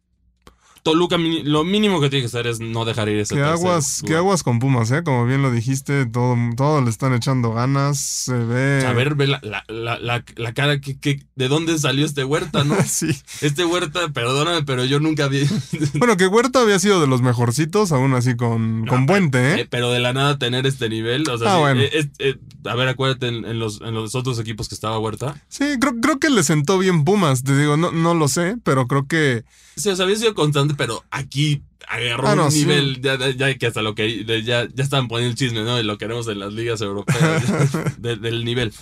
Toluca 0.85 1.17
lo 1.19 1.65
mínimo 1.65 1.99
que 1.99 2.11
tiene 2.11 2.23
que 2.23 2.27
hacer 2.27 2.47
es 2.47 2.61
no 2.61 2.85
dejar 2.85 3.09
ir 3.09 3.19
ese 3.19 3.35
Que 3.35 3.41
aguas, 3.41 4.03
que 4.03 4.09
lugar. 4.09 4.19
aguas 4.19 4.43
con 4.43 4.59
Pumas, 4.59 4.91
¿eh? 4.91 5.03
Como 5.03 5.25
bien 5.25 5.41
lo 5.41 5.51
dijiste, 5.51 6.05
todo, 6.05 6.37
todo 6.59 6.83
le 6.83 6.91
están 6.91 7.15
echando 7.15 7.53
ganas. 7.55 7.99
Se 7.99 8.35
ve. 8.35 8.85
A 8.87 8.93
ver, 8.93 9.15
ve 9.15 9.27
la, 9.27 9.41
la, 9.43 9.65
la, 9.99 10.23
la- 10.37 10.53
cara 10.53 10.81
que, 10.83 10.99
que- 11.01 11.25
de 11.37 11.49
dónde 11.49 11.79
salió 11.79 12.05
este 12.05 12.23
Huerta, 12.23 12.65
¿no? 12.65 12.77
sí. 12.87 13.09
Este 13.41 13.65
Huerta, 13.65 14.11
perdóname, 14.11 14.63
pero 14.65 14.85
yo 14.85 15.01
nunca 15.01 15.27
vi. 15.29 15.45
Bueno, 15.95 16.19
que 16.19 16.27
Huerta 16.27 16.61
había 16.61 16.79
sido 16.79 17.01
de 17.01 17.07
los 17.07 17.23
mejorcitos, 17.23 17.91
aún 17.91 18.13
así 18.13 18.37
con, 18.37 18.83
No, 18.83 18.91
con 18.93 19.07
Buente, 19.07 19.39
Eh, 19.55 19.61
¿eh? 19.63 19.67
pero 19.71 19.91
de 19.91 20.01
la 20.01 20.13
nada 20.13 20.39
tener 20.39 20.67
este 20.67 20.91
nivel, 20.91 21.27
o 21.31 21.39
sea, 21.39 21.49
Ah, 21.51 21.55
sí, 21.57 21.61
bueno. 21.61 21.81
eh, 21.81 22.11
eh, 22.19 22.37
a 22.67 22.75
ver, 22.75 22.89
acuérdate 22.89 23.29
en, 23.29 23.47
en 23.47 23.59
los, 23.59 23.81
en 23.81 23.95
los 23.95 24.15
otros 24.15 24.39
equipos 24.39 24.69
que 24.69 24.75
estaba 24.75 24.99
Huerta. 24.99 25.43
Sí, 25.49 25.65
creo, 25.81 25.95
creo 26.03 26.19
que 26.19 26.29
le 26.29 26.43
sentó 26.43 26.77
bien 26.79 27.05
Pumas. 27.05 27.43
Te 27.43 27.57
digo, 27.57 27.79
no, 27.79 27.91
no 27.91 28.13
lo 28.15 28.29
sé, 28.29 28.57
pero 28.65 28.87
creo 28.87 29.07
que. 29.07 29.45
Sí, 29.77 29.89
o 29.89 29.97
sea, 29.97 30.05
había 30.05 30.17
sido 30.17 30.35
constante, 30.35 30.74
pero 30.77 31.05
aquí 31.11 31.63
agarró 31.89 32.29
Ah, 32.29 32.35
no, 32.37 32.45
un 32.47 32.53
sí. 32.53 32.61
nivel 32.61 33.01
ya, 33.01 33.55
que 33.59 33.67
hasta 33.67 33.83
lo 33.83 33.95
que 33.95 34.25
ya, 34.25 34.67
ya 34.69 34.83
estaban 34.83 35.09
poniendo 35.09 35.31
el 35.33 35.37
chisme, 35.37 35.63
¿no? 35.65 35.77
De 35.77 35.83
lo 35.85 35.99
queremos 35.99 36.27
en 36.29 36.39
las 36.39 36.53
ligas 36.53 36.81
europeas, 36.81 37.43
de- 37.99 38.17
del 38.17 38.45
nivel. 38.45 38.73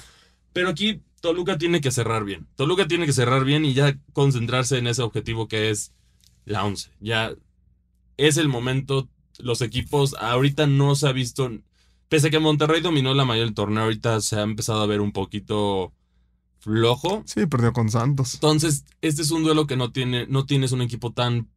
Pero 0.52 0.68
aquí 0.68 1.00
Toluca 1.20 1.58
tiene 1.58 1.80
que 1.80 1.90
cerrar 1.90 2.24
bien. 2.24 2.46
Toluca 2.56 2.86
tiene 2.88 3.06
que 3.06 3.12
cerrar 3.12 3.44
bien 3.44 3.64
y 3.64 3.74
ya 3.74 3.96
concentrarse 4.12 4.78
en 4.78 4.86
ese 4.86 5.02
objetivo 5.02 5.48
que 5.48 5.70
es 5.70 5.92
la 6.44 6.64
11. 6.64 6.90
Ya 7.00 7.32
es 8.16 8.36
el 8.36 8.48
momento. 8.48 9.08
Los 9.38 9.62
equipos, 9.62 10.14
ahorita 10.20 10.66
no 10.66 10.94
se 10.94 11.08
ha 11.08 11.12
visto. 11.12 11.50
Pese 12.08 12.26
a 12.26 12.30
que 12.30 12.38
Monterrey 12.38 12.80
dominó 12.82 13.14
la 13.14 13.24
mayoría 13.24 13.46
del 13.46 13.54
torneo, 13.54 13.84
ahorita 13.84 14.20
se 14.20 14.36
ha 14.36 14.42
empezado 14.42 14.82
a 14.82 14.86
ver 14.86 15.00
un 15.00 15.12
poquito 15.12 15.92
flojo. 16.60 17.22
Sí, 17.26 17.46
perdió 17.46 17.72
con 17.72 17.90
Santos. 17.90 18.34
Entonces, 18.34 18.84
este 19.00 19.22
es 19.22 19.30
un 19.30 19.42
duelo 19.42 19.66
que 19.66 19.76
no 19.76 19.90
tiene, 19.92 20.26
no 20.26 20.44
tienes 20.46 20.72
un 20.72 20.82
equipo 20.82 21.12
tan 21.12 21.48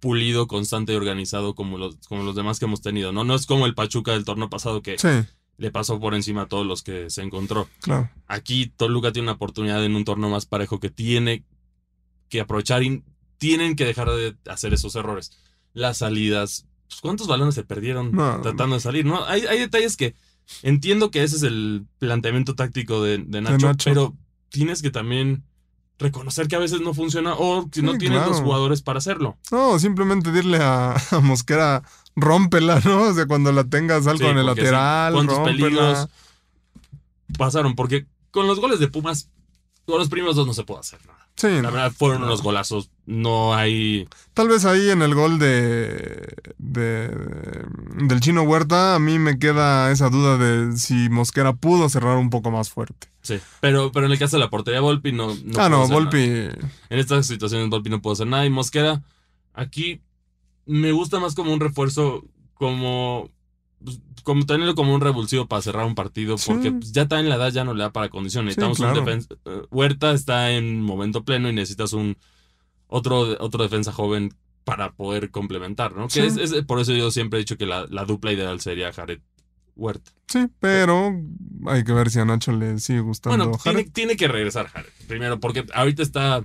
pulido, 0.00 0.46
constante 0.46 0.92
y 0.92 0.96
organizado 0.96 1.54
como 1.54 1.76
los, 1.78 1.96
como 2.08 2.22
los 2.22 2.34
demás 2.36 2.58
que 2.58 2.64
hemos 2.66 2.80
tenido, 2.82 3.12
¿no? 3.12 3.24
No 3.24 3.34
es 3.34 3.46
como 3.46 3.66
el 3.66 3.74
Pachuca 3.74 4.12
del 4.12 4.24
torneo 4.24 4.48
pasado 4.48 4.80
que 4.82 4.96
Sí, 4.98 5.08
le 5.56 5.70
pasó 5.70 5.98
por 5.98 6.14
encima 6.14 6.42
a 6.42 6.46
todos 6.46 6.66
los 6.66 6.82
que 6.82 7.10
se 7.10 7.22
encontró. 7.22 7.68
claro. 7.80 8.10
Aquí 8.28 8.72
Toluca 8.76 9.10
tiene 9.12 9.24
una 9.26 9.32
oportunidad 9.32 9.84
en 9.84 9.96
un 9.96 10.04
torneo 10.04 10.28
más 10.30 10.46
parejo 10.46 10.78
que 10.80 10.90
tiene 10.90 11.44
que 12.28 12.40
aprovechar 12.40 12.82
y 12.82 13.02
tienen 13.38 13.74
que 13.76 13.84
dejar 13.84 14.10
de 14.10 14.36
hacer 14.46 14.74
esos 14.74 14.94
errores. 14.96 15.32
Las 15.72 15.98
salidas, 15.98 16.66
pues, 16.88 17.00
¿cuántos 17.00 17.26
balones 17.26 17.54
se 17.54 17.64
perdieron 17.64 18.12
No. 18.12 18.40
tratando 18.42 18.76
de 18.76 18.80
salir? 18.80 19.04
¿no? 19.06 19.24
Hay, 19.24 19.42
hay 19.46 19.58
detalles 19.58 19.96
que 19.96 20.14
entiendo 20.62 21.10
que 21.10 21.22
ese 21.22 21.36
es 21.36 21.42
el 21.42 21.86
planteamiento 21.98 22.54
táctico 22.54 23.02
de, 23.02 23.18
de 23.18 23.40
Nacho, 23.40 23.66
Nacho. 23.66 23.90
pero 23.90 24.16
tienes 24.50 24.80
que 24.82 24.90
también 24.90 25.44
reconocer 25.98 26.46
que 26.48 26.56
a 26.56 26.60
veces 26.60 26.80
no 26.80 26.94
funciona 26.94 27.34
o 27.34 27.68
si 27.72 27.82
no 27.82 27.92
Sí, 27.92 27.98
tienes 27.98 28.26
los 28.26 28.40
jugadores 28.40 28.82
para 28.82 28.98
hacerlo. 28.98 29.36
No, 29.50 29.78
simplemente 29.78 30.30
dirle 30.32 30.58
a, 30.58 30.94
a 31.10 31.20
Mosquera, 31.20 31.82
rómpela, 32.16 32.80
¿no? 32.84 33.02
O 33.02 33.14
sea, 33.14 33.26
cuando 33.26 33.52
la 33.52 33.64
tengas, 33.64 34.04
Sí, 34.04 34.10
con 34.24 34.38
el 34.38 34.46
lateral, 34.46 35.12
¿Cuántos 35.14 35.36
rómpela. 35.36 35.56
peligros 35.58 36.08
pasaron? 37.36 37.74
Porque 37.74 38.06
con 38.30 38.46
los 38.46 38.60
goles 38.60 38.78
de 38.78 38.88
Pumas, 38.88 39.28
con 39.92 39.98
los 40.00 40.08
primeros 40.08 40.36
dos 40.36 40.46
no 40.46 40.52
se 40.52 40.64
puede 40.64 40.80
hacer 40.80 41.00
nada. 41.06 41.26
Sí, 41.34 41.48
La 41.62 41.70
verdad, 41.70 41.92
fueron 41.92 42.24
unos 42.24 42.42
golazos. 42.42 42.90
No 43.06 43.54
hay. 43.54 44.08
tal 44.34 44.48
vez 44.48 44.64
ahí 44.64 44.90
en 44.90 45.02
el 45.02 45.14
gol 45.14 45.38
de, 45.38 46.34
de 46.58 47.08
del 48.06 48.20
chino 48.20 48.42
Huerta, 48.42 48.96
a 48.96 48.98
mí 48.98 49.18
me 49.18 49.38
queda 49.38 49.90
esa 49.90 50.10
duda 50.10 50.36
de 50.36 50.76
si 50.76 51.08
Mosquera 51.08 51.54
pudo 51.54 51.88
cerrar 51.88 52.16
un 52.18 52.28
poco 52.28 52.50
más 52.50 52.70
fuerte. 52.70 53.08
Sí. 53.22 53.38
Pero, 53.60 53.92
pero 53.92 54.06
en 54.06 54.12
el 54.12 54.18
caso 54.18 54.36
de 54.36 54.40
la 54.40 54.50
portería, 54.50 54.80
Volpi 54.80 55.12
no. 55.12 55.34
no 55.44 55.60
ah, 55.60 55.68
no, 55.68 55.86
Volpi. 55.88 56.28
nada. 56.28 56.58
En 56.90 56.98
estas 56.98 57.26
situaciones, 57.26 57.70
Volpi 57.70 57.88
no 57.88 58.02
pudo 58.02 58.14
hacer 58.14 58.26
nada. 58.26 58.44
Y 58.44 58.50
Mosquera, 58.50 59.02
aquí 59.54 60.02
me 60.66 60.92
gusta 60.92 61.18
más 61.18 61.34
como 61.34 61.52
un 61.52 61.60
refuerzo, 61.60 62.24
como. 62.54 63.30
Pues, 63.84 64.00
Como 64.24 64.44
tenerlo 64.44 64.74
como 64.74 64.94
un 64.94 65.00
revulsivo 65.00 65.46
para 65.46 65.62
cerrar 65.62 65.86
un 65.86 65.94
partido, 65.94 66.36
Sí. 66.38 66.50
porque 66.52 66.72
pues, 66.72 66.92
ya 66.92 67.02
está 67.02 67.18
en 67.20 67.28
la 67.28 67.36
edad, 67.36 67.50
ya 67.52 67.64
no 67.64 67.72
le 67.74 67.82
da 67.84 67.92
para 67.92 68.08
condiciones. 68.10 68.54
Sí, 68.54 68.60
Necesitamos 68.60 68.78
claro. 68.78 68.98
un 69.00 69.04
defensa. 69.06 69.34
eh, 69.46 69.62
Huerta 69.70 70.12
está 70.12 70.50
en 70.52 70.82
momento 70.82 71.24
pleno 71.24 71.48
y 71.48 71.52
necesitas 71.54 71.92
un 71.94 72.16
otro, 72.86 73.36
otro 73.40 73.62
defensa 73.62 73.92
joven 73.92 74.34
para 74.64 74.92
poder 74.92 75.30
complementar, 75.30 75.94
¿no? 75.96 76.10
Sí. 76.10 76.20
Que 76.20 76.26
es, 76.26 76.36
es- 76.36 76.64
por 76.66 76.78
eso 76.80 76.92
yo 76.92 77.10
siempre 77.10 77.38
he 77.38 77.42
dicho 77.42 77.56
que 77.56 77.64
la, 77.66 77.86
la 77.88 78.04
dupla 78.04 78.32
ideal 78.32 78.60
sería 78.60 78.92
Jared 78.92 79.20
Huerta. 79.76 80.10
Sí, 80.26 80.46
pero 80.60 81.10
hay 81.66 81.84
que 81.84 81.92
ver 81.92 82.10
si 82.10 82.18
a 82.18 82.24
Nacho 82.24 82.52
le 82.52 82.78
sigue 82.80 83.00
gustando 83.00 83.52
Bueno, 83.64 83.82
tiene 83.92 84.16
que 84.16 84.28
regresar 84.28 84.66
Jared. 84.66 84.90
Primero, 85.06 85.40
porque 85.40 85.64
ahorita 85.72 86.02
está, 86.02 86.44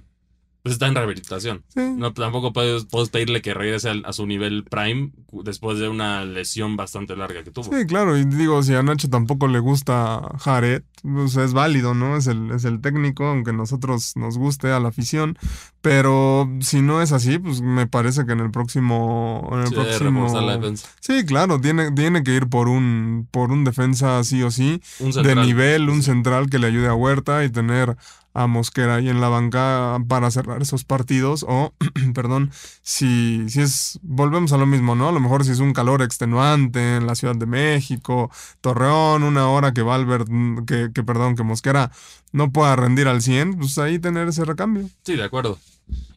pues 0.63 0.74
está 0.74 0.88
en 0.88 0.96
rehabilitación. 0.96 1.65
Sí. 1.67 1.82
No, 1.98 2.13
tampoco 2.13 2.53
puedes, 2.53 2.86
puedes 2.86 3.10
pedirle 3.10 3.41
que 3.41 3.53
regrese 3.53 3.91
a, 4.05 4.13
su 4.13 4.25
nivel 4.25 4.63
prime 4.63 5.12
después 5.43 5.77
de 5.77 5.89
una 5.89 6.24
lesión 6.24 6.77
bastante 6.77 7.17
larga 7.17 7.43
que 7.43 7.51
tuvo. 7.51 7.65
Sí, 7.65 7.86
claro, 7.86 8.17
y 8.17 8.24
digo, 8.24 8.63
si 8.63 8.74
a 8.74 8.82
Nacho 8.82 9.10
tampoco 9.10 9.50
le 9.50 9.60
gusta 9.60 10.22
Jared, 10.39 10.84
pues 11.01 11.36
es 11.36 11.51
válido, 11.51 11.93
¿no? 11.93 12.15
Es 12.15 12.27
el, 12.27 12.50
es 12.51 12.63
el 12.63 12.79
técnico, 12.79 13.25
aunque 13.25 13.50
a 13.50 13.53
nosotros 13.53 14.13
nos 14.15 14.38
guste 14.38 14.72
a 14.72 14.79
la 14.79 14.88
afición, 14.88 15.38
pero 15.82 16.50
si 16.62 16.82
no 16.82 17.01
es 17.01 17.12
así, 17.12 17.39
pues 17.39 17.60
me 17.60 17.86
parece 17.86 18.25
que 18.25 18.32
en 18.32 18.39
el 18.39 18.51
próximo... 18.51 19.50
En 19.51 19.60
el 19.60 19.67
Sí, 19.67 19.75
próximo... 19.75 20.22
reforzar 20.22 20.43
la 20.43 20.58
defensa. 20.58 20.88
Sí, 21.01 21.25
claro, 21.25 21.60
tiene, 21.60 21.91
tiene 21.91 22.24
que 22.24 22.36
ir 22.36 22.48
por 22.48 22.70
un, 22.70 23.27
por 23.32 23.51
un 23.51 23.65
defensa 23.65 24.24
sí 24.24 24.41
o 24.43 24.50
sí, 24.50 24.82
Un 25.00 25.12
de 25.12 25.36
nivel, 25.36 25.89
un 25.89 26.03
central 26.03 26.50
que 26.50 26.58
le 26.58 26.67
ayude 26.67 26.88
a 26.88 26.93
Huerta 26.93 27.43
y 27.43 27.50
tener 27.50 27.98
a 28.34 28.48
Mosquera 28.48 28.96
ahí 28.96 29.10
en 29.10 29.22
la 29.22 29.30
banca 29.30 30.00
para 30.08 30.32
cerrar 30.32 30.62
esos 30.62 30.84
partidos. 30.84 31.46
O, 31.48 31.74
perdón, 32.13 32.52
si, 32.82 33.44
si 33.50 33.62
es, 33.62 34.00
volvemos 34.02 34.54
a 34.54 34.58
lo 34.58 34.66
mismo, 34.66 34.96
¿no? 34.96 35.10
A 35.10 35.12
lo 35.12 35.20
mejor 35.20 35.46
si 35.46 35.52
es 35.52 35.60
un 35.60 35.74
calor 35.74 36.02
extenuante 36.02 36.98
en 36.98 37.08
la 37.08 37.16
Ciudad 37.16 37.36
de 37.36 37.46
México, 37.46 38.32
Torreón, 38.62 39.24
una 39.24 39.50
hora 39.50 39.74
que 39.74 39.82
Valverde, 39.82 40.32
que, 40.66 40.92
que 40.94 41.04
perdón, 41.04 41.36
que 41.36 41.44
Mosquera 41.44 41.92
no 42.32 42.52
pueda 42.52 42.75
rendir 42.75 43.08
al 43.08 43.22
100, 43.22 43.60
pues 43.60 43.78
ahí 43.78 44.00
tener 44.00 44.28
ese 44.28 44.46
recambio. 44.46 44.90
Sí, 45.04 45.16
de 45.16 45.24
acuerdo. 45.24 45.60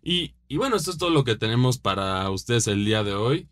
Y, 0.02 0.35
y 0.49 0.56
bueno, 0.56 0.76
esto 0.76 0.90
es 0.90 0.99
todo 0.99 1.11
lo 1.11 1.25
que 1.25 1.37
tenemos 1.37 1.78
para 1.78 2.30
ustedes 2.30 2.66
el 2.68 2.85
día 2.85 3.02
de 3.02 3.14
hoy. 3.14 3.49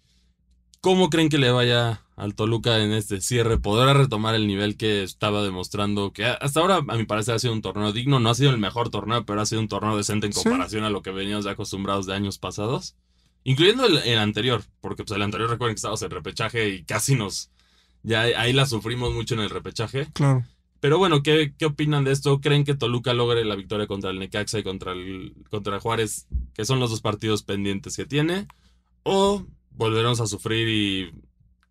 ¿Cómo 0.81 1.11
creen 1.11 1.29
que 1.29 1.39
le 1.39 1.51
vaya 1.51 2.04
al 2.17 2.35
Toluca 2.35 2.79
en 2.83 2.93
este 2.93 3.21
cierre? 3.21 3.59
¿Podrá 3.59 3.93
retomar 3.95 4.35
el 4.35 4.47
nivel 4.47 4.77
que 4.77 5.03
estaba 5.03 5.43
demostrando? 5.43 6.13
Que 6.13 6.25
hasta 6.27 6.61
ahora, 6.61 6.77
a 6.87 6.97
mi 6.97 7.05
parecer, 7.05 7.35
ha 7.35 7.39
sido 7.39 7.53
un 7.53 7.63
torneo 7.63 7.93
digno. 7.93 8.21
No 8.21 8.31
ha 8.31 8.35
sido 8.35 8.51
el 8.51 8.59
mejor 8.59 8.91
torneo, 8.91 9.25
pero 9.25 9.41
ha 9.41 9.47
sido 9.47 9.61
un 9.61 9.69
torneo 9.69 9.97
decente 9.97 10.27
en 10.27 10.33
Sí. 10.33 10.43
comparación 10.45 10.85
a 10.85 10.91
lo 10.91 11.03
que 11.03 11.11
veníamos 11.11 11.45
ya 11.45 11.53
acostumbrados 11.53 12.07
de 12.07 12.15
años 12.15 12.39
pasados. 12.39 12.97
Incluyendo 13.43 13.85
el, 13.87 13.99
el 13.99 14.19
anterior, 14.19 14.63
porque 14.81 15.05
pues 15.05 15.17
el 15.17 15.23
anterior 15.23 15.51
recuerden 15.51 15.75
que 15.75 15.79
estábamos 15.79 16.03
en 16.03 16.11
repechaje 16.11 16.69
y 16.71 16.85
casi 16.85 17.15
nos... 17.15 17.51
Ya 18.03 18.23
ahí 18.23 18.53
la 18.53 18.67
sufrimos 18.67 19.13
mucho 19.15 19.35
en 19.35 19.41
el 19.41 19.51
repechaje. 19.51 20.09
Claro. 20.13 20.45
Pero 20.81 20.99
bueno, 20.99 21.23
¿qué, 21.23 21.55
¿qué 21.59 21.65
opinan 21.65 22.05
de 22.05 22.13
esto? 22.13 22.41
¿Creen 22.43 22.65
que 22.65 22.75
Toluca 22.75 23.15
logre 23.15 23.43
la 23.47 23.55
victoria 23.57 23.87
contra 23.87 24.11
el 24.11 24.19
Necaxa 24.19 24.59
y 24.59 24.63
contra 24.63 24.93
el 24.93 25.33
contra 25.49 25.81
Juárez, 25.81 26.27
que 26.53 26.67
son 26.67 26.79
los 26.81 26.91
dos 26.91 27.01
partidos 27.01 27.43
pendientes 27.43 27.97
que 27.97 28.05
tiene? 28.05 28.47
¿O 29.03 29.47
volveremos 29.71 30.21
a 30.21 30.27
sufrir 30.27 30.69
y, 30.69 31.11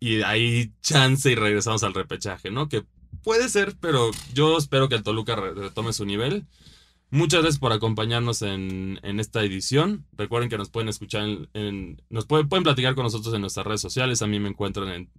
y 0.08 0.22
ahí 0.22 0.72
chance 0.82 1.30
y 1.30 1.34
regresamos 1.34 1.82
al 1.84 1.94
repechaje, 1.94 2.50
¿no? 2.50 2.68
Que 2.68 2.84
puede 3.22 3.48
ser, 3.48 3.74
pero 3.80 4.10
yo 4.34 4.58
espero 4.58 4.88
que 4.88 4.96
el 4.96 5.02
Toluca 5.02 5.36
re- 5.36 5.54
retome 5.54 5.92
su 5.92 6.04
nivel. 6.04 6.46
Muchas 7.10 7.42
gracias 7.42 7.60
por 7.60 7.72
acompañarnos 7.72 8.42
en, 8.42 8.98
en 9.02 9.20
esta 9.20 9.42
edición. 9.44 10.04
Recuerden 10.16 10.50
que 10.50 10.58
nos 10.58 10.68
pueden 10.70 10.88
escuchar 10.88 11.22
en, 11.24 11.48
en- 11.54 12.02
nos 12.10 12.26
pueden, 12.26 12.48
pueden 12.48 12.64
platicar 12.64 12.94
con 12.94 13.04
nosotros 13.04 13.32
en 13.34 13.40
nuestras 13.40 13.66
redes 13.66 13.80
sociales. 13.80 14.20
A 14.22 14.26
mí 14.26 14.40
me 14.40 14.48
encuentran 14.48 14.88
en, 14.88 15.10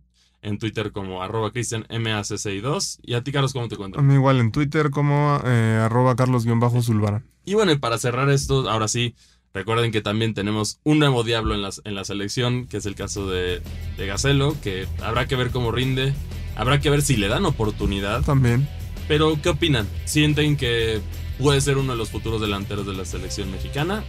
en 0.41 0.57
Twitter 0.59 0.91
como 0.91 1.23
arroba 1.23 1.51
cristianmacci2. 1.51 2.99
Y 3.03 3.13
a 3.13 3.23
ti, 3.23 3.31
Carlos, 3.31 3.53
¿cómo 3.53 3.67
te 3.67 3.75
A 3.75 3.77
encuentran? 3.77 4.05
mí 4.07 4.13
igual 4.15 4.39
en 4.39 4.51
Twitter 4.51 4.89
como 4.91 5.39
eh, 5.45 5.79
arroba 5.83 6.15
carlos-zulbarán. 6.15 7.25
Y 7.45 7.53
bueno, 7.53 7.71
y 7.71 7.77
para 7.77 7.97
cerrar 7.97 8.29
esto, 8.29 8.69
ahora 8.69 8.87
sí, 8.87 9.15
recuerden 9.55 9.91
que 9.91 10.01
también 10.01 10.33
tenemos 10.33 10.79
un 10.83 10.99
nuevo 10.99 11.23
diablo 11.23 11.55
en 11.55 11.61
la, 11.63 11.69
en 11.85 11.95
la 11.95 12.03
selección, 12.03 12.67
que 12.67 12.75
es 12.77 12.85
el 12.85 12.93
caso 12.93 13.27
de, 13.27 13.61
de 13.97 14.05
Gacelo, 14.05 14.55
que 14.61 14.85
habrá 15.01 15.27
que 15.27 15.37
ver 15.37 15.49
cómo 15.49 15.71
rinde. 15.71 16.13
Habrá 16.57 16.81
que 16.81 16.89
ver 16.89 17.01
si 17.01 17.15
le 17.15 17.29
dan 17.29 17.45
oportunidad. 17.45 18.21
También. 18.23 18.67
Pero, 19.07 19.39
¿qué 19.41 19.47
opinan? 19.49 19.87
¿Sienten 20.03 20.57
que 20.57 20.99
puede 21.39 21.61
ser 21.61 21.77
uno 21.77 21.93
de 21.93 21.97
los 21.97 22.09
futuros 22.09 22.41
delanteros 22.41 22.85
de 22.85 22.93
la 22.93 23.05
selección 23.05 23.49
mexicana? 23.49 24.03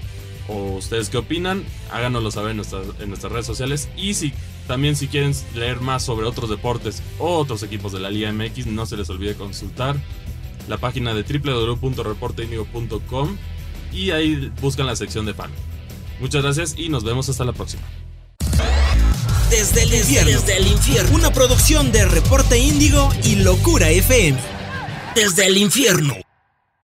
¿O 0.49 0.75
ustedes 0.75 1.11
qué 1.11 1.19
opinan? 1.19 1.63
Háganoslo 1.93 2.33
saber 2.33 2.51
en 2.51 2.57
nuestras, 2.57 2.85
en 3.01 3.09
nuestras 3.09 3.33
redes 3.33 3.47
sociales. 3.47 3.89
Y 3.97 4.15
si 4.15 4.33
también 4.67 4.97
si 4.97 5.07
quieren 5.07 5.33
leer 5.55 5.81
más 5.81 6.05
sobre 6.05 6.27
otros 6.27 6.51
deportes 6.51 7.05
o 7.19 7.39
otros 7.39 7.63
equipos 7.63 7.93
de 7.93 8.01
la 8.01 8.11
Liga 8.11 8.33
MX, 8.33 8.67
no 8.67 8.85
se 8.85 8.97
les 8.97 9.09
olvide 9.11 9.35
consultar 9.35 9.95
la 10.69 10.79
página 10.79 11.15
de 11.15 11.23
www.reporteindigo.com 11.23 13.37
y 13.93 14.11
ahí 14.11 14.53
buscan 14.61 14.87
la 14.87 14.97
sección 14.97 15.27
de 15.27 15.35
fan. 15.35 15.51
Muchas 16.21 16.43
gracias 16.43 16.75
y 16.77 16.89
nos 16.89 17.05
vemos 17.05 17.29
hasta 17.29 17.45
la 17.45 17.53
próxima. 17.53 17.83
Desde 19.51 19.83
el 19.83 19.95
infierno. 19.95 20.31
Desde 20.31 20.57
el 20.57 20.67
infierno. 20.67 21.15
Una 21.15 21.33
producción 21.33 21.93
de 21.93 22.05
Reporte 22.07 22.59
Índigo 22.59 23.09
y 23.23 23.37
Locura 23.37 23.91
FM. 23.91 24.39
Desde 25.15 25.47
el 25.47 25.57
infierno. 25.57 26.26